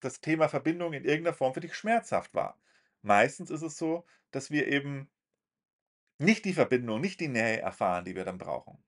das 0.00 0.20
Thema 0.20 0.48
Verbindung 0.48 0.92
in 0.94 1.04
irgend 1.04 1.24
'ner 1.26 1.34
Form 1.34 1.54
für 1.54 1.60
dich 1.60 1.74
schmerzhaft 1.76 2.34
war. 2.34 2.60
Meistens 3.02 3.50
ist 3.50 3.62
es 3.62 3.78
so, 3.78 4.06
dass 4.32 4.50
wir 4.50 4.68
eben 4.68 5.08
nicht 6.20 6.44
die 6.44 6.52
Verbindung, 6.52 7.00
nicht 7.00 7.20
die 7.20 7.28
Nähe 7.28 7.60
erfahren, 7.60 8.04
die 8.04 8.14
wir 8.14 8.24
dann 8.24 8.36
brauchen. 8.38 8.82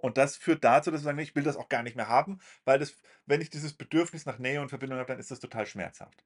Und 0.00 0.18
das 0.18 0.36
führt 0.36 0.62
dazu, 0.64 0.90
dass 0.90 1.00
wir 1.02 1.04
sagen: 1.04 1.16
„Ne, 1.16 1.22
ich 1.22 1.34
will 1.34 1.42
das 1.42 1.56
auch 1.56 1.68
gar 1.68 1.82
nicht 1.82 1.96
mehr 1.96 2.08
haben, 2.08 2.38
weil 2.64 2.78
das 2.78 2.96
wenn 3.26 3.40
ich 3.40 3.50
dieses 3.50 3.74
Bedürfnis 3.74 4.24
nach 4.26 4.38
Nähe 4.38 4.60
und 4.60 4.68
Verbindung 4.68 4.98
habe, 4.98 5.08
dann 5.08 5.18
ist 5.18 5.30
das 5.30 5.40
total 5.40 5.66
schmerzhaft.“ 5.66 6.22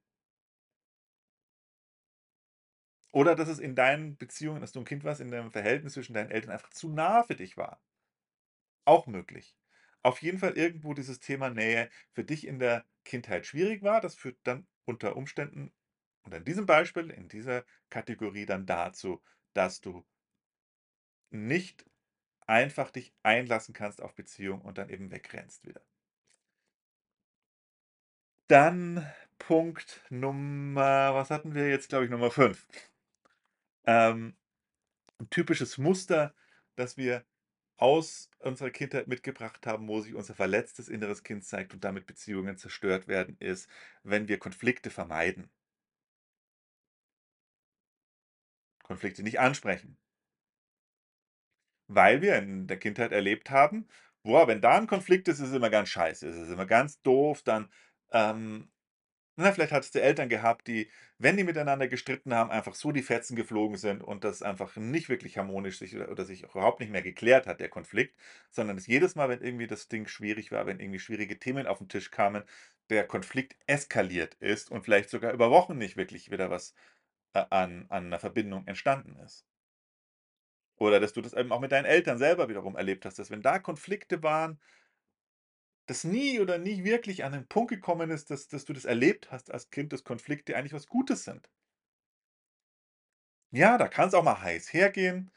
Oder 3.14 3.34
dass 3.36 3.48
es 3.48 3.58
in 3.58 3.74
deinen 3.76 4.16
Beziehungen, 4.16 4.62
als 4.62 4.72
du 4.72 4.80
'n 4.80 4.84
Kind 4.84 5.04
warst, 5.04 5.20
in 5.20 5.30
deinem 5.30 5.50
Verhältnis 5.52 5.94
zwischen 5.94 6.14
deinen 6.14 6.30
Eltern 6.30 6.50
einfach 6.52 6.70
zu 6.70 6.88
nah 6.90 7.22
für 7.24 7.34
dich 7.36 7.56
war. 7.56 7.80
Auch 8.86 9.06
möglich. 9.06 9.56
Auf 10.02 10.22
jeden 10.22 10.38
Fall 10.38 10.56
irgendwo 10.56 10.94
dieses 10.94 11.20
Thema 11.20 11.50
Nähe 11.50 11.90
für 12.12 12.24
dich 12.24 12.46
in 12.46 12.58
der 12.58 12.84
Kindheit 13.04 13.46
schwierig 13.46 13.82
war. 13.82 14.00
Das 14.00 14.14
führt 14.14 14.38
dann 14.44 14.66
unter 14.86 15.16
Umständen 15.16 15.72
oder 16.24 16.38
in 16.38 16.44
diesem 16.44 16.66
Beispiel, 16.66 17.10
in 17.10 17.28
dieser 17.28 17.64
Kategorie 17.90 18.46
dann 18.46 18.66
dazu, 18.66 19.22
dass 19.54 19.80
du 19.80 20.04
nicht 21.32 21.84
einfach 22.46 22.90
dich 22.92 23.14
einlassen 23.24 23.74
kannst 23.74 24.02
auf 24.02 24.14
Beziehung 24.16 24.62
und 24.62 24.78
dann 24.78 24.90
eben 24.90 25.10
wegrennst 25.12 25.66
wieder. 25.66 25.82
Dann 28.50 29.06
Punkt 29.38 30.00
Nummer 30.10 31.14
was 31.14 31.30
hatten 31.30 31.54
wir 31.54 31.68
jetzt, 31.70 31.88
glaube 31.88 32.04
ich, 32.06 32.10
Nummer 32.10 32.32
5. 32.32 32.66
Ähm, 33.90 34.36
'n 35.20 35.30
typisches 35.30 35.78
Muster, 35.78 36.34
das 36.76 36.96
wir 36.98 37.24
aus 37.78 38.30
unserer 38.40 38.70
Kindheit 38.70 39.08
mitgebracht 39.08 39.66
haben, 39.66 39.88
wo 39.88 40.00
sich 40.02 40.14
unser 40.14 40.34
verletztes 40.34 40.88
inneres 40.88 41.24
Kind 41.24 41.44
zeigt 41.44 41.74
und 41.74 41.84
damit 41.84 42.06
Beziehungen 42.06 42.56
zerstört 42.58 43.08
werden, 43.08 43.36
ist, 43.40 43.68
wenn 44.04 44.28
wir 44.28 44.38
Konflikte 44.38 44.90
vermeiden. 44.90 45.50
Konflikte 48.84 49.22
nicht 49.22 49.38
ansprechen. 49.40 49.96
Weil 51.92 52.22
wir 52.22 52.36
in 52.38 52.68
der 52.68 52.78
Kindheit 52.78 53.10
erlebt 53.12 53.50
haben: 53.50 53.88
Boah, 54.22 54.46
wenn 54.46 54.60
da 54.60 54.78
'n 54.78 54.86
Konflikt 54.86 55.26
ist, 55.28 55.40
ist 55.40 55.48
es 55.48 55.54
immer 55.54 55.70
ganz 55.70 55.88
scheiße. 55.88 56.28
Es 56.28 56.36
ist 56.36 56.50
immer 56.50 56.66
ganz 56.66 57.02
doof, 57.02 57.42
dann, 57.42 57.68
ähm 58.12 58.70
ne, 59.40 59.52
vielleicht 59.52 59.72
hattest 59.72 59.94
du 59.94 60.00
Eltern 60.02 60.28
gehabt, 60.28 60.66
die, 60.68 60.90
wenn 61.18 61.36
die 61.36 61.44
miteinander 61.44 61.88
gestritten 61.88 62.34
haben, 62.34 62.50
einfach 62.50 62.74
so 62.74 62.92
die 62.92 63.02
Fetzen 63.02 63.36
geflogen 63.36 63.76
sind 63.76 64.02
und 64.02 64.24
das 64.24 64.42
einfach 64.42 64.76
nicht 64.76 65.08
wirklich 65.08 65.38
harmonisch 65.38 65.78
sich 65.78 65.96
oder 65.96 66.24
sich 66.24 66.44
überhaupt 66.44 66.80
nicht 66.80 66.90
mehr 66.92 67.02
geklärt 67.02 67.46
hat, 67.46 67.60
der 67.60 67.68
Konflikt, 67.68 68.16
sondern 68.50 68.76
dass 68.76 68.86
jedes 68.86 69.14
Mal, 69.16 69.28
wenn 69.28 69.42
irgendwie 69.42 69.66
das 69.66 69.88
Ding 69.88 70.06
schwierig 70.06 70.52
war, 70.52 70.66
wenn 70.66 70.80
irgendwie 70.80 70.98
schwierige 71.00 71.38
Themen 71.38 71.66
auf 71.66 71.80
'n 71.80 71.88
Tisch 71.88 72.10
kamen, 72.10 72.44
der 72.90 73.06
Konflikt 73.06 73.56
eskaliert 73.66 74.34
ist 74.40 74.70
und 74.70 74.84
vielleicht 74.84 75.10
sogar 75.10 75.32
über 75.32 75.50
Wochen 75.50 75.78
nicht 75.78 75.96
wirklich 75.96 76.30
wieder 76.30 76.50
was, 76.50 76.74
äh, 77.34 77.44
an 77.50 77.86
an 77.90 78.08
'ner 78.10 78.20
Verbindung 78.20 78.66
entstanden 78.68 79.16
ist. 79.24 79.44
Oder 80.78 80.98
dass 81.00 81.12
du 81.12 81.20
das 81.20 81.34
eben 81.34 81.52
auch 81.52 81.60
mit 81.60 81.72
deinen 81.72 81.84
Eltern 81.84 82.18
selber 82.18 82.48
wiederum 82.48 82.74
erlebt 82.76 83.04
hast, 83.04 83.18
dass 83.18 83.30
wenn 83.30 83.42
da 83.42 83.58
Konflikte 83.58 84.22
waren 84.22 84.58
das 85.90 86.04
nie 86.04 86.40
oder 86.40 86.58
nie 86.58 86.84
wirklich 86.84 87.24
an 87.24 87.32
'nen 87.32 87.48
Punkt 87.48 87.70
gekommen 87.70 88.10
ist, 88.10 88.30
dass 88.30 88.48
dass 88.48 88.64
du 88.66 88.72
das 88.72 88.84
erlebt 88.86 89.30
hast 89.32 89.52
als 89.52 89.70
Kind, 89.70 89.92
dass 89.92 90.04
Konflikte 90.04 90.56
eigentlich 90.56 90.72
was 90.74 90.86
Gutes 90.88 91.24
sind. 91.24 91.48
Ja, 93.52 93.78
da 93.78 93.88
kann's 93.88 94.14
auch 94.14 94.22
mal 94.22 94.40
heiß 94.40 94.72
hergehen 94.72 95.30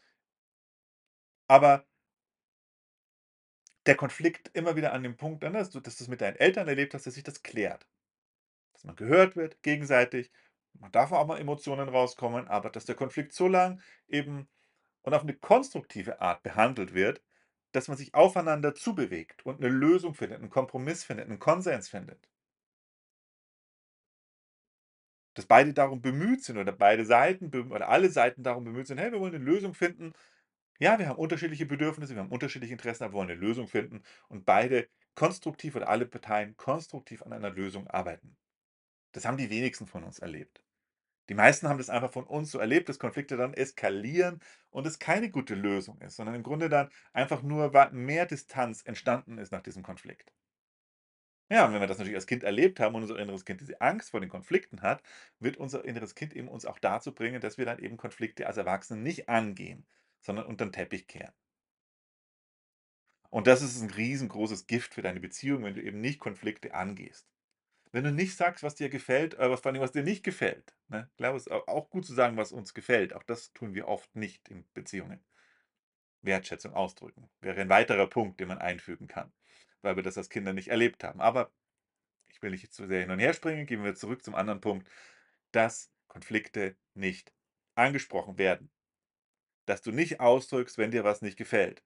aber 1.49 1.85
der 3.85 3.95
Konflikt 3.95 4.49
immer 4.53 4.75
wieder 4.77 4.93
an 4.93 5.03
dem 5.03 5.17
Punkt 5.17 5.43
dann, 5.43 5.53
dass 5.53 5.69
du 5.69 5.79
du's 5.81 6.07
mit 6.07 6.21
deinen 6.21 6.37
Eltern 6.37 6.67
erlebt 6.67 6.93
hast, 6.93 7.05
dass 7.05 7.15
sich 7.15 7.23
das 7.23 7.43
klärt. 7.43 7.85
Dass 8.73 8.85
man 8.85 8.95
gehört 8.97 9.35
wird 9.37 9.63
gegenseitig. 9.63 10.31
Man 10.79 10.91
darf 10.91 11.11
auch 11.13 11.27
mal 11.27 11.39
Emotionen 11.39 11.89
rauskommen, 11.89 12.47
aber 12.47 12.69
dass 12.71 12.85
der 12.85 12.95
Konflikt 12.95 13.33
so 13.33 13.47
lang 13.49 13.81
eben 14.09 14.49
und 15.03 15.13
auf 15.15 15.23
'ne 15.25 15.35
konstruktive 15.35 16.21
Art 16.21 16.43
behandelt 16.43 16.93
wird, 16.95 17.23
dass 17.73 17.87
man 17.89 17.97
sich 17.97 18.13
aufeinander 18.15 18.75
zubewegt 18.75 19.45
und 19.45 19.59
'ne 19.61 19.69
Lösung 19.69 20.15
findet, 20.15 20.41
'n 20.41 20.49
Kompromiss 20.49 21.03
findet, 21.03 21.29
'n 21.29 21.39
Konsens 21.39 21.89
findet. 21.89 22.27
Dass 25.37 25.45
beide 25.47 25.73
darum 25.73 26.01
bemüht 26.01 26.43
sind 26.43 26.57
oder 26.57 26.71
beide 26.71 27.05
Seiten 27.05 27.47
oder 27.71 27.89
alle 27.89 28.09
Seiten 28.09 28.43
darum 28.43 28.63
bemüht 28.65 28.87
sind: 28.87 28.99
„Hey, 28.99 29.11
wir 29.11 29.19
wollen 29.19 29.31
'ne 29.33 29.39
Lösung 29.39 29.73
finden. 29.73 30.13
Ja, 30.79 30.99
wir 30.99 31.07
haben 31.09 31.17
unterschiedliche 31.19 31.65
Bedürfnisse, 31.67 32.15
wir 32.15 32.21
haben 32.23 32.31
unterschiedliche 32.31 32.73
Interessen, 32.73 33.03
aber 33.05 33.13
wir 33.13 33.17
wollen 33.19 33.27
'ne 33.29 33.35
Lösung 33.35 33.67
finden“ 33.67 34.03
und 34.29 34.45
beide 34.45 34.87
konstruktiv 35.15 35.75
oder 35.75 35.89
alle 35.89 36.05
Parteien 36.07 36.57
konstruktiv 36.57 37.23
an 37.23 37.33
einer 37.33 37.51
Lösung 37.51 37.87
arbeiten. 37.87 38.37
Das 39.13 39.25
haben 39.25 39.37
die 39.37 39.49
wenigsten 39.51 39.87
von 39.87 40.03
uns 40.05 40.19
erlebt. 40.19 40.62
Die 41.29 41.33
meisten 41.33 41.67
haben 41.67 41.77
das 41.79 41.89
einfach 41.89 42.11
von 42.13 42.23
uns 42.25 42.49
so 42.51 42.59
erlebt, 42.59 42.87
dass 42.89 42.97
Konflikte 42.99 43.35
dann 43.37 43.53
eskalieren 43.53 44.39
und 44.69 44.87
es 44.87 44.99
keine 44.99 45.29
gute 45.31 45.53
Lösung 45.55 45.99
ist, 46.01 46.15
sondern 46.15 46.35
im 46.35 46.43
Grunde 46.43 46.69
dann 46.69 46.89
einfach 47.13 47.41
nur 47.41 47.71
mehr 47.91 48.25
Distanz 48.25 48.83
entstanden 48.85 49.37
ist 49.37 49.51
nach 49.51 49.61
diesem 49.63 49.83
Konflikt. 49.83 50.31
Ja, 51.49 51.65
und 51.65 51.71
wenn 51.73 51.79
wir 51.81 51.87
das 51.87 51.97
natürlich 51.99 52.15
als 52.17 52.25
Kind 52.27 52.43
erlebt 52.43 52.79
haben 52.81 52.95
und 52.95 53.01
unser 53.03 53.17
inneres 53.19 53.45
Kind 53.45 53.61
diese 53.61 53.79
Angst 53.81 54.11
vor 54.11 54.19
den 54.21 54.27
Konflikten 54.29 54.81
hat, 54.81 55.01
wird 55.39 55.55
unser 55.57 55.85
inneres 55.85 56.15
Kind 56.15 56.33
eben 56.33 56.47
uns 56.49 56.65
auch 56.65 56.79
dazu 56.79 57.13
bringen, 57.13 57.39
dass 57.41 57.57
wir 57.57 57.65
dann 57.65 57.79
eben 57.79 57.95
Konflikte 57.97 58.45
als 58.47 58.57
Erwachsene 58.57 59.01
nicht 59.01 59.29
angehen, 59.29 59.85
sondern 60.21 60.45
unter 60.47 60.65
'n 60.65 60.71
Teppich 60.73 61.07
kehren. 61.07 61.33
Und 63.29 63.47
das 63.47 63.61
ist 63.61 63.81
'n 63.81 63.89
riesengroßes 63.89 64.65
Gift 64.65 64.93
für 64.93 65.01
deine 65.01 65.19
Beziehung, 65.19 65.65
wenn 65.65 65.75
du 65.75 65.83
eben 65.83 65.99
nicht 65.99 66.19
Konflikte 66.19 66.73
angehst. 66.73 67.32
Wenn 67.93 68.05
du 68.05 68.11
nicht 68.11 68.35
sagst, 68.35 68.63
was 68.63 68.73
dir 68.73 68.89
gefällt, 68.89 69.35
äh, 69.35 69.49
was 69.51 69.61
vor 69.61 69.71
allem 69.71 69.81
was 69.81 69.91
dir 69.91 70.01
nicht 70.03 70.23
gefällt, 70.23 70.75
ne? 70.87 71.09
Es 71.19 71.43
ist 71.43 71.51
au 71.51 71.63
auch 71.67 71.89
gut 71.91 72.05
zu 72.05 72.13
sagen, 72.13 72.37
was 72.37 72.51
uns 72.51 72.73
gefällt. 72.73 73.13
Auch 73.13 73.23
das 73.23 73.53
tun 73.53 73.75
wir 73.75 73.87
oft 73.87 74.15
nicht 74.15 74.49
in 74.49 74.65
Beziehungen. 74.73 75.23
Wertschätzung 76.23 76.73
ausdrücken 76.73 77.29
wäre 77.41 77.61
ein 77.61 77.69
weiterer 77.69 78.07
Punkt, 78.07 78.39
den 78.39 78.47
man 78.47 78.57
einfügen 78.57 79.07
kann, 79.07 79.31
weil 79.83 79.95
wir 79.95 80.03
das 80.03 80.17
als 80.17 80.29
Kinder 80.29 80.53
nicht 80.53 80.69
erlebt 80.69 81.03
haben. 81.03 81.21
Aber 81.21 81.51
ich 82.29 82.41
will 82.41 82.51
nicht 82.51 82.73
zu 82.73 82.87
sehr 82.87 83.01
hin 83.01 83.11
und 83.11 83.19
her 83.19 83.33
springen, 83.33 83.67
gehen 83.67 83.83
wir 83.83 83.95
zurück 83.95 84.23
zum 84.23 84.35
anderen 84.35 84.61
Punkt, 84.61 84.89
dass 85.51 85.91
Konflikte 86.07 86.75
nicht 86.95 87.33
angesprochen 87.75 88.37
werden. 88.39 88.71
Dass 89.65 89.81
du 89.81 89.91
nicht 89.91 90.19
ausdrückst, 90.19 90.77
wenn 90.79 90.91
dir 90.91 91.03
was 91.03 91.21
nicht 91.21 91.37
gefällt. 91.37 91.83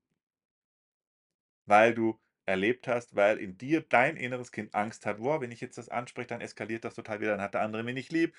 Weil 1.65 1.93
du 1.93 2.20
erlebt 2.48 2.88
hast, 2.88 3.16
weil 3.16 3.38
in 3.40 3.58
dir 3.58 3.82
dein 3.82 4.18
inneres 4.18 4.52
Kind 4.52 4.74
Angst 4.76 5.06
hat: 5.06 5.18
„Boah, 5.20 5.42
wenn 5.42 5.52
ich 5.52 5.62
jetzt 5.62 5.78
das 5.78 5.90
anspreche, 5.90 6.28
dann 6.28 6.42
eskaliert 6.42 6.86
das 6.86 6.96
total 6.96 7.20
wieder, 7.22 7.32
dann 7.32 7.42
hat 7.42 7.54
der 7.56 7.62
andere 7.62 7.84
mich 7.84 7.94
nicht 7.96 8.12
lieb.“ 8.12 8.36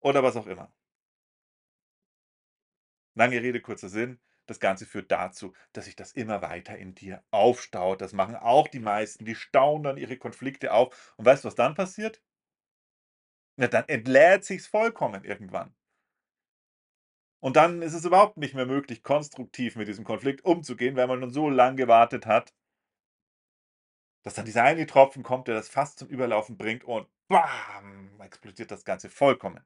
Oder 0.00 0.22
was 0.22 0.36
auch 0.36 0.46
immer. 0.46 0.72
Lange 3.14 3.42
Rede, 3.42 3.60
kurzer 3.60 3.88
Sinn. 3.88 4.20
Das 4.46 4.60
Ganze 4.60 4.86
führt 4.86 5.10
dazu, 5.10 5.52
dass 5.72 5.86
sich 5.86 5.96
das 5.96 6.12
immer 6.12 6.42
weiter 6.42 6.76
in 6.78 6.94
dir 6.94 7.24
aufstaut. 7.32 8.00
Das 8.00 8.12
machen 8.12 8.36
auch 8.36 8.68
die 8.68 8.78
meisten. 8.80 9.24
Die 9.24 9.34
stauen 9.34 9.82
dann 9.82 9.96
ihre 9.96 10.16
Konflikte 10.16 10.72
auf. 10.72 11.12
Und 11.16 11.24
weißt 11.24 11.42
du, 11.44 11.48
was 11.48 11.54
dann 11.56 11.74
passiert? 11.74 12.22
Ja, 13.56 13.66
dann 13.66 13.88
entlädt 13.88 14.44
sich's 14.44 14.68
vollkommen 14.68 15.24
irgendwann. 15.24 15.74
Und 17.40 17.54
dann 17.56 17.80
ist 17.82 17.94
es 17.94 18.04
überhaupt 18.04 18.38
nicht 18.38 18.54
mehr 18.54 18.66
möglich, 18.66 19.02
konstruktiv 19.04 19.76
mit 19.76 19.86
diesem 19.86 20.04
Konflikt 20.04 20.44
umzugehen, 20.44 20.96
weil 20.96 21.06
man 21.06 21.20
nun 21.20 21.30
so 21.30 21.48
lang 21.48 21.76
gewartet 21.76 22.26
hat 22.26 22.52
dass 24.24 24.34
dann 24.34 24.44
dieser 24.46 24.64
eine 24.64 24.86
Tropfen 24.86 25.22
kommt, 25.22 25.48
der 25.48 25.54
das 25.54 25.68
Fass 25.68 25.96
zum 25.96 26.08
Überlaufen 26.08 26.56
bringt 26.58 26.84
und 26.84 27.08
bam, 27.28 28.20
explodiert 28.20 28.70
das 28.72 28.84
Ganze 28.84 29.10
vollkommen. 29.10 29.64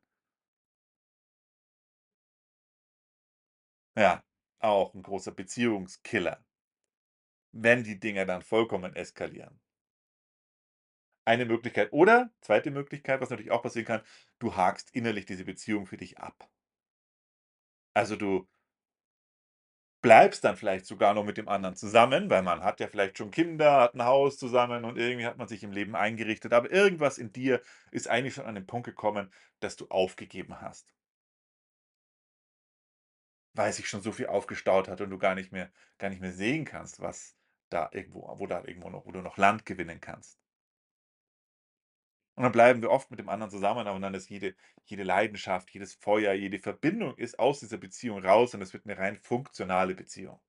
Ja, 3.99 4.25
auch 4.61 4.95
'n 4.95 5.03
großer 5.03 5.33
Beziehungskiller. 5.33 6.43
Wenn 7.53 7.85
die 7.85 8.01
Dinger 8.01 8.25
dann 8.25 8.41
vollkommen 8.41 8.97
eskalieren. 8.97 9.61
Eine 11.25 11.45
Möglichkeit 11.45 11.93
oder 11.93 12.33
zweite 12.41 12.73
Möglichkeit, 12.73 13.21
was 13.21 13.31
natürlich 13.31 13.53
auch 13.53 13.63
passieren 13.63 13.87
kann, 13.87 14.03
du 14.41 14.57
hakst 14.57 14.91
innerlich 14.97 15.27
diese 15.27 15.45
Beziehung 15.45 15.87
für 15.87 15.97
dich 15.97 16.19
ab. 16.19 16.49
Also, 17.97 18.17
du 18.17 18.47
bleibst 20.03 20.45
dann 20.45 20.57
vielleicht 20.57 20.87
sogar 20.87 21.15
noch 21.15 21.25
mit 21.25 21.37
dem 21.39 21.49
anderen 21.49 21.77
zusammen, 21.77 22.31
weil 22.31 22.43
man 22.43 22.63
hat 22.63 22.81
ja 22.81 22.87
vielleicht 22.89 23.19
schon 23.19 23.31
Kinder, 23.31 23.81
hat 23.81 23.95
'n 23.95 24.05
Haus 24.05 24.37
zusammen 24.39 24.85
und 24.85 24.97
irgendwie 24.99 25.27
hat 25.27 25.39
man 25.39 25.49
sich 25.49 25.63
im 25.65 25.73
Leben 25.73 25.97
eingerichtet. 25.97 26.53
Aber 26.53 26.71
irgendwas 26.71 27.19
in 27.19 27.33
dir 27.33 27.61
ist 27.91 28.09
eigentlich 28.09 28.35
schon 28.35 28.47
an 28.47 28.55
den 28.57 28.67
Punkt 28.67 28.87
gekommen, 28.87 29.33
dass 29.61 29.77
du 29.77 29.87
aufgegeben 29.89 30.61
hast. 30.61 30.83
Weil 33.55 33.73
sich 33.75 33.89
schon 33.91 34.01
so 34.03 34.11
viel 34.13 34.27
aufgestaut 34.29 34.89
hat 34.89 35.01
und 35.03 35.11
du 35.11 35.19
gar 35.19 35.35
nicht 35.35 35.53
mehr 35.53 35.71
gar 35.99 36.09
nicht 36.11 36.21
mehr 36.23 36.33
sehen 36.33 36.65
kannst, 36.65 37.01
was 37.01 37.37
da 37.71 37.91
irgendwo 37.93 38.35
wo 38.39 38.47
da 38.47 38.65
irgendwo 38.65 38.89
noch 38.91 39.05
wo 39.07 39.13
du 39.13 39.21
noch 39.21 39.37
Land 39.37 39.67
gewinnen 39.67 40.01
kannst. 40.01 40.39
Und 42.39 42.45
dann 42.45 42.53
bleiben 42.53 42.83
wir 42.83 42.91
oft 42.93 43.11
mit 43.11 43.19
dem 43.19 43.29
anderen 43.29 43.51
zusammen, 43.51 43.89
aber 43.89 43.99
dann 43.99 44.15
ist 44.15 44.29
jede 44.31 44.55
jede 44.85 45.03
Leidenschaft, 45.03 45.71
jedes 45.73 45.95
Feuer, 45.95 46.33
jede 46.35 46.61
Verbindung 46.61 47.17
ist 47.17 47.37
aus 47.41 47.59
dieser 47.59 47.79
Beziehung 47.79 48.25
raus 48.25 48.55
und 48.55 48.63
es 48.63 48.73
wird 48.73 48.87
'ne 48.87 48.97
rein 48.97 49.17
funktionale 49.17 49.97
Beziehung. 49.97 50.41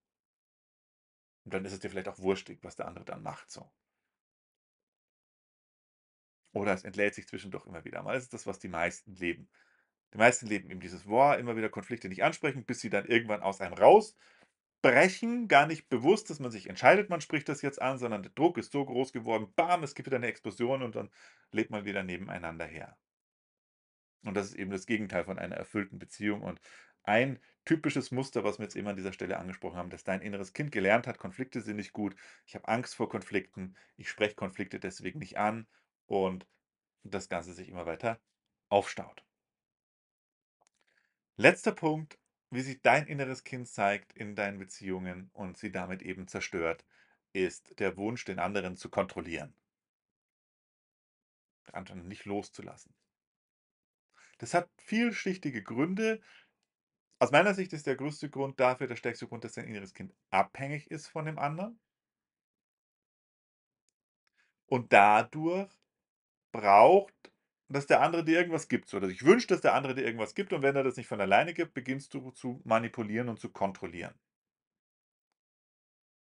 Und 1.46 1.54
dann 1.54 1.66
ist 1.66 1.74
es 1.74 1.80
dir 1.80 1.90
vielleicht 1.90 2.08
auch 2.08 2.20
wurschtig, 2.20 2.60
was 2.64 2.76
der 2.78 2.88
andere 2.88 3.04
dann 3.06 3.22
macht 3.24 3.50
so. 3.52 3.70
Oder 6.56 6.74
es 6.74 6.84
entlädt 6.84 7.16
sich 7.16 7.28
zwischendurch 7.28 7.66
immer 7.66 7.86
wieder 7.86 8.02
mal. 8.04 8.14
Das 8.16 8.24
ist 8.24 8.34
das, 8.34 8.48
was 8.48 8.60
die 8.60 8.68
meisten 8.70 9.16
leben. 9.16 9.50
Die 10.14 10.18
meisten 10.20 10.48
leben 10.48 10.70
eben 10.72 10.80
dieses: 10.82 11.06
Boah, 11.06 11.38
immer 11.38 11.56
wieder 11.58 11.70
Konflikte 11.70 12.10
nicht 12.10 12.24
ansprechen, 12.24 12.66
bis 12.66 12.82
sie 12.82 12.90
dann 12.90 13.06
irgendwann 13.06 13.44
aus 13.44 13.62
einem 13.62 13.74
rausbrechen, 14.84 15.48
gar 15.48 15.66
nicht 15.68 15.90
bewusst, 15.90 16.30
dass 16.30 16.40
man 16.40 16.52
sich 16.52 16.68
entscheidet, 16.70 17.10
man 17.10 17.22
spricht 17.22 17.50
das 17.50 17.62
jetzt 17.62 17.82
an, 17.82 17.98
sondern 17.98 18.24
der 18.24 18.32
Druck 18.34 18.58
ist 18.58 18.72
so 18.72 18.86
groß 18.86 19.14
geworden, 19.14 19.52
bam, 19.56 19.84
es 19.84 19.96
gibt 19.96 20.08
wieder 20.08 20.20
'ne 20.20 20.28
Explosion 20.28 20.84
und 20.84 20.96
dann 20.96 21.10
lebt 21.52 21.72
man 21.72 21.86
wieder 21.86 22.04
nebeneinander 22.04 22.66
her. 22.66 22.98
Und 24.26 24.36
das 24.36 24.48
ist 24.48 24.56
eben 24.56 24.72
das 24.72 24.86
Gegenteil 24.86 25.24
von 25.26 25.40
einer 25.40 25.56
erfüllten 25.56 26.00
Beziehung. 26.00 26.42
Und 26.42 26.60
ein 27.04 27.40
typisches 27.66 28.12
Muster, 28.12 28.44
was 28.44 28.58
wir 28.60 28.64
jetzt 28.64 28.76
eben 28.76 28.88
an 28.88 28.96
dieser 28.96 29.14
Stelle 29.14 29.38
angesprochen 29.40 29.78
haben, 29.78 29.90
dass 29.90 30.04
dein 30.04 30.22
inneres 30.22 30.54
Kind 30.54 30.72
gelernt 30.72 31.08
hat: 31.08 31.18
Konflikte 31.18 31.62
sind 31.62 31.78
nicht 31.78 31.94
gut. 31.94 32.16
Ich 32.46 32.56
habe 32.56 32.68
Angst 32.68 32.96
vor 32.96 33.10
Konflikten. 33.10 33.76
Ich 33.98 34.10
spreche 34.10 34.36
Konflikte 34.36 34.80
deswegen 34.80 35.20
nicht 35.20 35.38
an 35.38 35.68
und 36.06 36.48
das 37.04 37.30
Ganze 37.30 37.54
sich 37.54 37.70
immer 37.70 37.86
weiter 37.86 38.20
aufstaut. 38.70 39.24
Letzter 41.38 41.72
Punkt, 41.72 42.20
wie 42.50 42.62
sich 42.62 42.82
dein 42.82 43.06
inneres 43.08 43.44
Kind 43.44 43.68
zeigt 43.68 44.14
in 44.14 44.36
deinen 44.36 44.60
Beziehungen 44.60 45.30
und 45.34 45.58
sie 45.58 45.72
damit 45.72 46.02
eben 46.02 46.28
zerstört, 46.28 46.86
ist 47.34 47.80
der 47.80 47.96
Wunsch, 47.98 48.26
den 48.26 48.40
anderen 48.40 48.76
zu 48.76 48.90
kontrollieren. 48.90 49.54
Den 51.68 51.76
anderen 51.76 52.08
nicht 52.08 52.26
loszulassen. 52.26 52.96
Das 54.40 54.54
hat 54.54 54.70
vielschichtige 54.78 55.62
Gründe. 55.62 56.22
Aus 57.20 57.32
meiner 57.32 57.54
Sicht 57.54 57.74
ist 57.74 57.86
der 57.86 57.98
größte 57.98 58.30
Grund 58.30 58.60
dafür 58.60 58.88
der 58.88 58.96
stärkste 58.96 59.28
Grund, 59.28 59.44
dass 59.44 59.54
dein 59.54 59.68
inneres 59.68 59.94
Kind 59.94 60.14
abhängig 60.32 60.90
ist 60.90 61.08
von 61.08 61.26
dem 61.26 61.38
anderen. 61.38 61.80
Und 64.66 64.94
dadurch 64.94 65.72
braucht, 66.52 67.32
dass 67.70 67.88
der 67.88 68.02
andere 68.02 68.24
dir 68.26 68.38
irgendwas 68.40 68.68
gibt, 68.68 68.94
oder 68.94 69.08
sich 69.08 69.24
wünscht, 69.26 69.52
dass 69.52 69.62
der 69.62 69.74
andere 69.76 69.96
dir 69.96 70.04
irgendwas 70.06 70.36
gibt 70.36 70.54
und 70.54 70.62
wenn 70.64 70.76
er 70.76 70.84
das 70.84 70.98
nicht 70.98 71.08
von 71.08 71.22
alleine 71.22 71.54
gibt, 71.54 71.74
beginnst 71.74 72.14
du 72.14 72.32
zu 72.32 72.62
manipulieren 72.66 73.30
und 73.30 73.40
zu 73.40 73.50
kontrollieren. 73.52 74.16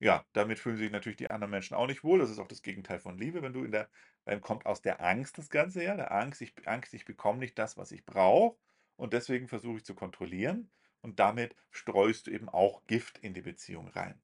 Ja, 0.01 0.24
damit 0.33 0.59
fühlen 0.61 0.77
sich 0.77 0.90
natürlich 0.92 1.16
die 1.16 1.31
anderen 1.31 1.51
Menschen 1.53 1.74
auch 1.74 1.87
nicht 1.87 2.03
wohl. 2.05 2.18
Das 2.20 2.31
ist 2.31 2.38
auch 2.40 2.46
das 2.48 2.62
Gegenteil 2.62 2.98
von 3.01 3.16
Liebe, 3.18 3.42
wenn 3.42 3.53
du 3.53 3.64
in 3.64 3.70
der 3.72 3.88
dann 4.24 4.40
kommt 4.40 4.66
aus 4.66 4.83
der 4.83 5.01
Angst 5.05 5.38
das 5.38 5.51
Ganze 5.51 5.81
her, 5.81 5.96
der 5.96 6.12
Angst, 6.12 6.40
ich 6.42 6.55
Angst, 6.68 6.94
ich 6.94 7.05
bekomme 7.05 7.38
nicht 7.40 7.59
das, 7.59 7.77
was 7.77 7.92
ich 7.92 8.05
brauche 8.05 8.59
und 8.96 9.12
deswegen 9.12 9.48
versuche 9.48 9.79
ich 9.79 9.85
zu 9.85 9.94
kontrollieren 9.94 10.70
und 11.01 11.18
damit 11.20 11.55
streust 11.70 12.27
du 12.27 12.31
eben 12.33 12.48
auch 12.48 12.85
Gift 12.87 13.18
in 13.18 13.35
die 13.35 13.42
Beziehung 13.42 13.88
rein. 13.88 14.20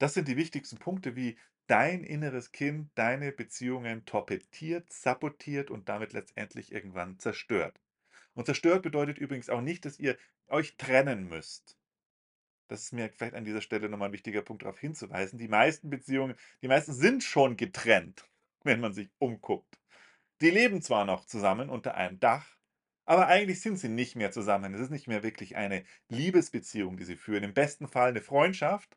Das 0.00 0.14
sind 0.14 0.26
die 0.26 0.36
wichtigsten 0.36 0.78
Punkte, 0.78 1.14
wie 1.14 1.38
dein 1.70 2.04
inneres 2.04 2.52
Kind 2.52 2.90
deine 2.96 3.32
Beziehungen 3.32 4.04
torpediert, 4.06 4.92
sabotiert 4.92 5.70
und 5.70 5.88
damit 5.88 6.12
letztendlich 6.12 6.72
irgendwann 6.72 7.18
zerstört. 7.18 7.80
Und 8.34 8.46
zerstört 8.46 8.82
bedeutet 8.82 9.18
übrigens 9.18 9.50
auch 9.50 9.60
nicht, 9.62 9.84
dass 9.84 9.98
ihr 9.98 10.18
euch 10.48 10.76
trennen 10.78 11.28
müsst. 11.28 11.78
Das 12.68 12.82
ist 12.82 12.92
mir 12.92 13.10
vielleicht 13.12 13.34
an 13.34 13.44
dieser 13.44 13.60
Stelle 13.62 13.88
noch 13.88 13.98
mal 13.98 14.06
'n 14.08 14.12
wichtiger 14.12 14.42
Punkt, 14.42 14.62
darauf 14.64 14.78
hinzuweisen. 14.80 15.38
Die 15.38 15.48
meisten 15.48 15.90
Beziehungen 15.90 16.36
die 16.62 16.68
meisten 16.68 16.92
sind 16.94 17.24
schon 17.24 17.56
getrennt, 17.56 18.28
wenn 18.64 18.80
man 18.80 18.94
sich 18.94 19.10
umguckt. 19.18 19.80
Die 20.42 20.50
leben 20.50 20.82
zwar 20.82 21.04
noch 21.06 21.26
zusammen 21.26 21.70
unter 21.70 21.94
einem 21.96 22.20
Dach, 22.20 22.56
aber 23.06 23.28
eigentlich 23.28 23.60
sind 23.62 23.78
sie 23.78 23.88
nicht 23.90 24.16
mehr 24.16 24.32
zusammen. 24.32 24.74
Es 24.74 24.80
ist 24.82 24.90
nicht 24.90 25.08
mehr 25.08 25.22
wirklich 25.24 25.56
eine 25.56 25.84
Liebesbeziehung, 26.10 26.96
die 26.98 27.04
sie 27.04 27.16
führen. 27.16 27.44
Im 27.44 27.54
besten 27.54 27.88
Fall 27.88 28.12
'ne 28.14 28.22
Freundschaft 28.22 28.96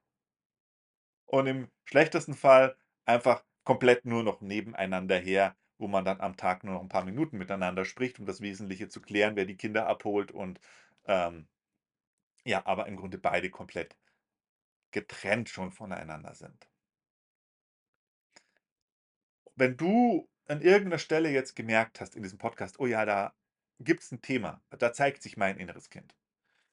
und 1.27 1.47
im 1.47 1.69
schlechtesten 1.85 2.33
Fall 2.35 2.77
einfach 3.05 3.43
komplett 3.63 4.05
nur 4.05 4.23
noch 4.23 4.41
nebeneinander 4.41 5.17
her, 5.17 5.55
wo 5.77 5.87
man 5.87 6.05
dann 6.05 6.21
am 6.21 6.37
Tag 6.37 6.63
nur 6.63 6.75
noch 6.75 6.81
'n 6.83 6.89
paar 6.89 7.05
Minuten 7.05 7.37
miteinander 7.37 7.85
spricht, 7.85 8.19
um 8.19 8.25
das 8.25 8.41
Wesentliche 8.41 8.89
zu 8.89 9.01
klären, 9.01 9.35
wer 9.35 9.45
die 9.45 9.57
Kinder 9.57 9.87
abholt 9.87 10.31
und, 10.31 10.59
ähm 11.07 11.47
ja, 12.45 12.65
aber 12.65 12.87
im 12.87 12.97
Grunde 12.97 13.17
beide 13.17 13.49
komplett 13.49 13.95
getrennt 14.91 15.49
schon 15.49 15.71
voneinander 15.71 16.35
sind. 16.35 16.65
Wenn 19.57 19.77
du 19.77 20.27
an 20.47 20.61
irgend 20.61 20.89
'ner 20.89 20.97
Stelle 20.97 21.29
jetzt 21.29 21.55
gemerkt 21.55 22.01
hast 22.01 22.15
in 22.15 22.23
diesem 22.23 22.39
Podcast: 22.39 22.79
„Oh 22.79 22.87
ja, 22.87 23.05
da 23.05 23.33
gibt's 23.79 24.11
'n 24.11 24.21
Thema, 24.21 24.61
da 24.71 24.91
zeigt 24.93 25.21
sich 25.21 25.37
mein 25.37 25.57
inneres 25.57 25.89
Kind. 25.89 26.15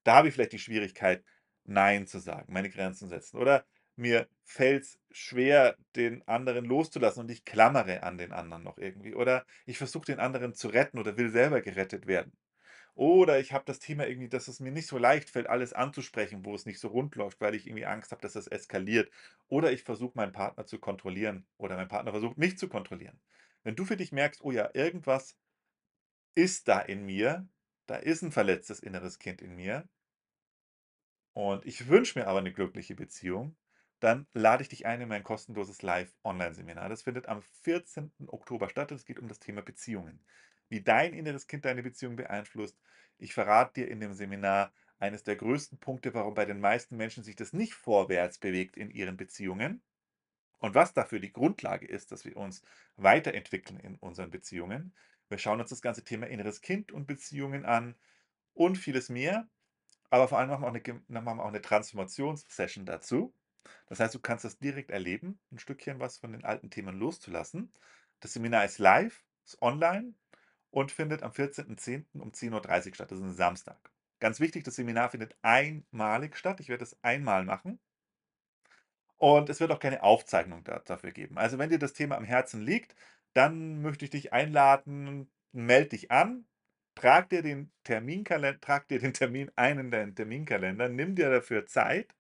Da 0.05 0.17
habe 0.17 0.29
ich 0.29 0.35
vielleicht 0.35 0.53
die 0.53 0.59
Schwierigkeit, 0.61 1.25
nein 1.65 2.07
zu 2.07 2.19
sagen, 2.21 2.53
meine 2.53 2.71
Grenzen 2.71 3.09
setzen 3.09 3.39
oder 3.39 3.67
mir 4.01 4.29
fällt's 4.45 4.99
schwer, 5.13 5.77
den 5.97 6.27
anderen 6.29 6.65
loszulassen 6.67 7.23
und 7.23 7.31
ich 7.31 7.45
klammere 7.45 8.03
an 8.05 8.19
den 8.19 8.33
anderen 8.33 8.65
noch 8.65 8.79
irgendwie 8.79 9.15
oder 9.15 9.47
ich 9.67 9.79
versuche 9.79 10.07
den 10.07 10.21
anderen 10.21 10.55
zu 10.55 10.69
retten 10.69 10.99
oder 10.99 11.17
will 11.19 11.31
selber 11.31 11.61
gerettet 11.63 12.07
werden. 12.09 12.33
Oder 12.95 13.41
ich 13.41 13.53
habe 13.53 13.65
das 13.67 13.79
Thema 13.81 14.07
irgendwie, 14.09 14.29
dass 14.29 14.49
es 14.49 14.61
mir 14.61 14.73
nicht 14.73 14.87
so 14.89 14.99
leicht 14.99 15.31
fällt, 15.31 15.49
alles 15.49 15.73
anzusprechen, 15.73 16.45
wo 16.45 16.55
es 16.55 16.67
nicht 16.67 16.81
so 16.81 16.89
rund 16.89 17.15
läuft, 17.17 17.41
weil 17.41 17.55
ich 17.55 17.67
irgendwie 17.67 17.87
Angst 17.87 18.13
habe, 18.13 18.23
dass 18.23 18.35
das 18.35 18.47
eskaliert. 18.49 19.11
Oder 19.49 19.73
ich 19.73 19.83
versuche, 19.85 20.13
meinen 20.17 20.33
Partner 20.33 20.67
zu 20.67 20.79
kontrollieren 20.79 21.47
oder 21.59 21.77
mein 21.77 21.89
Partner 21.89 22.13
versucht, 22.13 22.39
mich 22.39 22.59
zu 22.59 22.69
kontrollieren. 22.69 23.21
Wenn 23.65 23.77
du 23.77 23.85
für 23.85 23.97
dich 23.97 24.13
merkst: 24.13 24.43
„Oh 24.45 24.53
ja, 24.53 24.71
irgendwas 24.75 25.37
ist 26.37 26.67
da 26.69 26.81
in 26.81 27.05
mir, 27.07 27.49
da 27.87 27.95
ist 27.97 28.23
'n 28.25 28.33
verletztes 28.33 28.81
inneres 28.81 29.19
Kind 29.21 29.41
in 29.43 29.55
mir“ 29.55 29.89
„und 31.37 31.65
ich 31.67 31.89
wünsche 31.89 32.19
mir 32.19 32.27
aber 32.27 32.41
'ne 32.41 32.53
glückliche 32.53 32.95
Beziehung“, 32.95 33.57
dann 34.01 34.27
lade 34.35 34.63
ich 34.63 34.69
dich 34.69 34.87
ein 34.87 35.01
in 35.01 35.09
mein 35.09 35.25
kostenloses 35.25 35.83
Live-Online-Seminar. 35.83 36.89
Das 36.89 37.03
findet 37.03 37.29
am 37.29 37.43
14. 37.43 38.29
Oktober 38.29 38.69
statt. 38.71 38.93
Es 38.93 39.05
geht 39.05 39.19
um 39.19 39.29
das 39.29 39.39
Thema 39.41 39.63
Beziehungen. 39.63 40.25
Wie 40.69 40.83
dein 40.83 41.15
inneres 41.15 41.47
Kind 41.47 41.65
deine 41.65 41.83
Beziehung 41.83 42.17
beeinflusst. 42.17 42.79
Ich 43.19 43.35
verrate 43.35 43.83
dir 43.83 43.89
in 43.91 44.01
dem 44.01 44.15
Seminar 44.15 44.73
eines 44.99 45.23
der 45.25 45.37
größten 45.37 45.79
Punkte, 45.79 46.15
warum 46.15 46.35
bei 46.35 46.45
den 46.47 46.61
meisten 46.61 46.97
Menschen 46.97 47.25
sich 47.25 47.37
das 47.37 47.53
nicht 47.53 47.75
vorwärts 47.75 48.39
bewegt 48.39 48.77
in 48.77 48.91
ihren 48.91 49.17
Beziehungen. 49.17 49.83
Und 50.59 50.75
was 50.75 50.95
dafür 50.95 51.21
die 51.21 51.33
Grundlage 51.33 51.87
ist, 51.87 52.13
dass 52.13 52.25
wir 52.25 52.37
uns 52.37 52.63
weiterentwickeln 52.97 53.81
in 53.81 53.97
unseren 53.97 54.31
Beziehungen. 54.31 54.95
Wir 55.29 55.39
schauen 55.39 55.61
uns 55.61 55.71
das 55.71 55.83
ganze 55.83 56.05
Thema 56.05 56.27
inneres 56.29 56.61
Kind 56.63 56.93
und 56.93 57.07
Beziehungen 57.07 57.65
an 57.67 57.97
und 58.55 58.77
vieles 58.79 59.09
mehr. 59.11 59.49
Aber 60.11 60.29
vor 60.29 60.39
allem 60.39 60.51
machen 60.51 60.63
wir 60.65 60.69
auch 60.69 60.73
'ne 60.73 60.83
dann 61.09 61.25
machen 61.25 61.39
wir 61.39 61.45
auch 61.47 61.53
'ne 61.53 61.63
Transformations-Session 61.63 62.87
dazu. 62.87 63.33
Das 63.89 64.01
heißt, 64.01 64.15
du 64.15 64.21
kannst 64.21 64.45
das 64.45 64.59
direkt 64.59 64.91
erleben, 64.91 65.39
'n 65.53 65.59
Stückchen 65.59 66.01
was 66.01 66.19
von 66.19 66.33
den 66.33 66.45
alten 66.45 66.71
Themen 66.71 66.99
loszulassen. 66.99 67.73
Das 68.21 68.33
Seminar 68.35 68.65
ist 68.65 68.79
live, 68.79 69.25
ist 69.45 69.61
online 69.63 70.15
und 70.71 70.93
findet 70.93 71.23
am 71.23 71.33
14.10. 71.33 72.21
um 72.21 72.33
10:30 72.35 72.95
statt. 72.95 73.11
Das 73.13 73.19
ist 73.19 73.25
'n 73.25 73.35
Samstag. 73.35 73.93
Ganz 74.21 74.41
wichtig, 74.41 74.65
das 74.65 74.77
Seminar 74.77 75.11
findet 75.11 75.37
einmalig 75.43 76.37
statt. 76.37 76.61
Ich 76.61 76.69
werde 76.69 76.81
das 76.85 76.97
einmal 77.05 77.45
machen. 77.45 77.79
Und 79.21 79.51
es 79.51 79.61
wird 79.61 79.71
auch 79.71 79.79
keine 79.81 80.03
Aufzeichnung 80.03 80.65
da 80.65 80.79
dafür 80.79 81.11
geben. 81.13 81.37
Also, 81.37 81.59
wenn 81.59 81.69
dir 81.69 81.79
das 81.79 81.93
Thema 81.93 82.17
am 82.17 82.25
Herzen 82.25 82.63
liegt, 82.63 82.95
dann 83.35 83.83
möchte 83.83 84.07
ich 84.07 84.11
dich 84.11 84.33
einladen, 84.33 85.31
melde 85.53 85.91
dich 85.91 86.11
an, 86.11 86.47
trag 86.95 87.29
dir 87.29 87.43
den 87.43 87.71
Terminkalen 87.85 88.59
trag 88.63 88.89
dir 88.89 88.99
den 88.99 89.13
Termin 89.13 89.51
ein 89.57 89.79
in 89.79 89.91
deinen 89.91 90.15
Terminkalender, 90.15 90.89
nimm 90.89 91.17
dir 91.17 91.29
dafür 91.31 91.67
Zeit. 91.67 92.15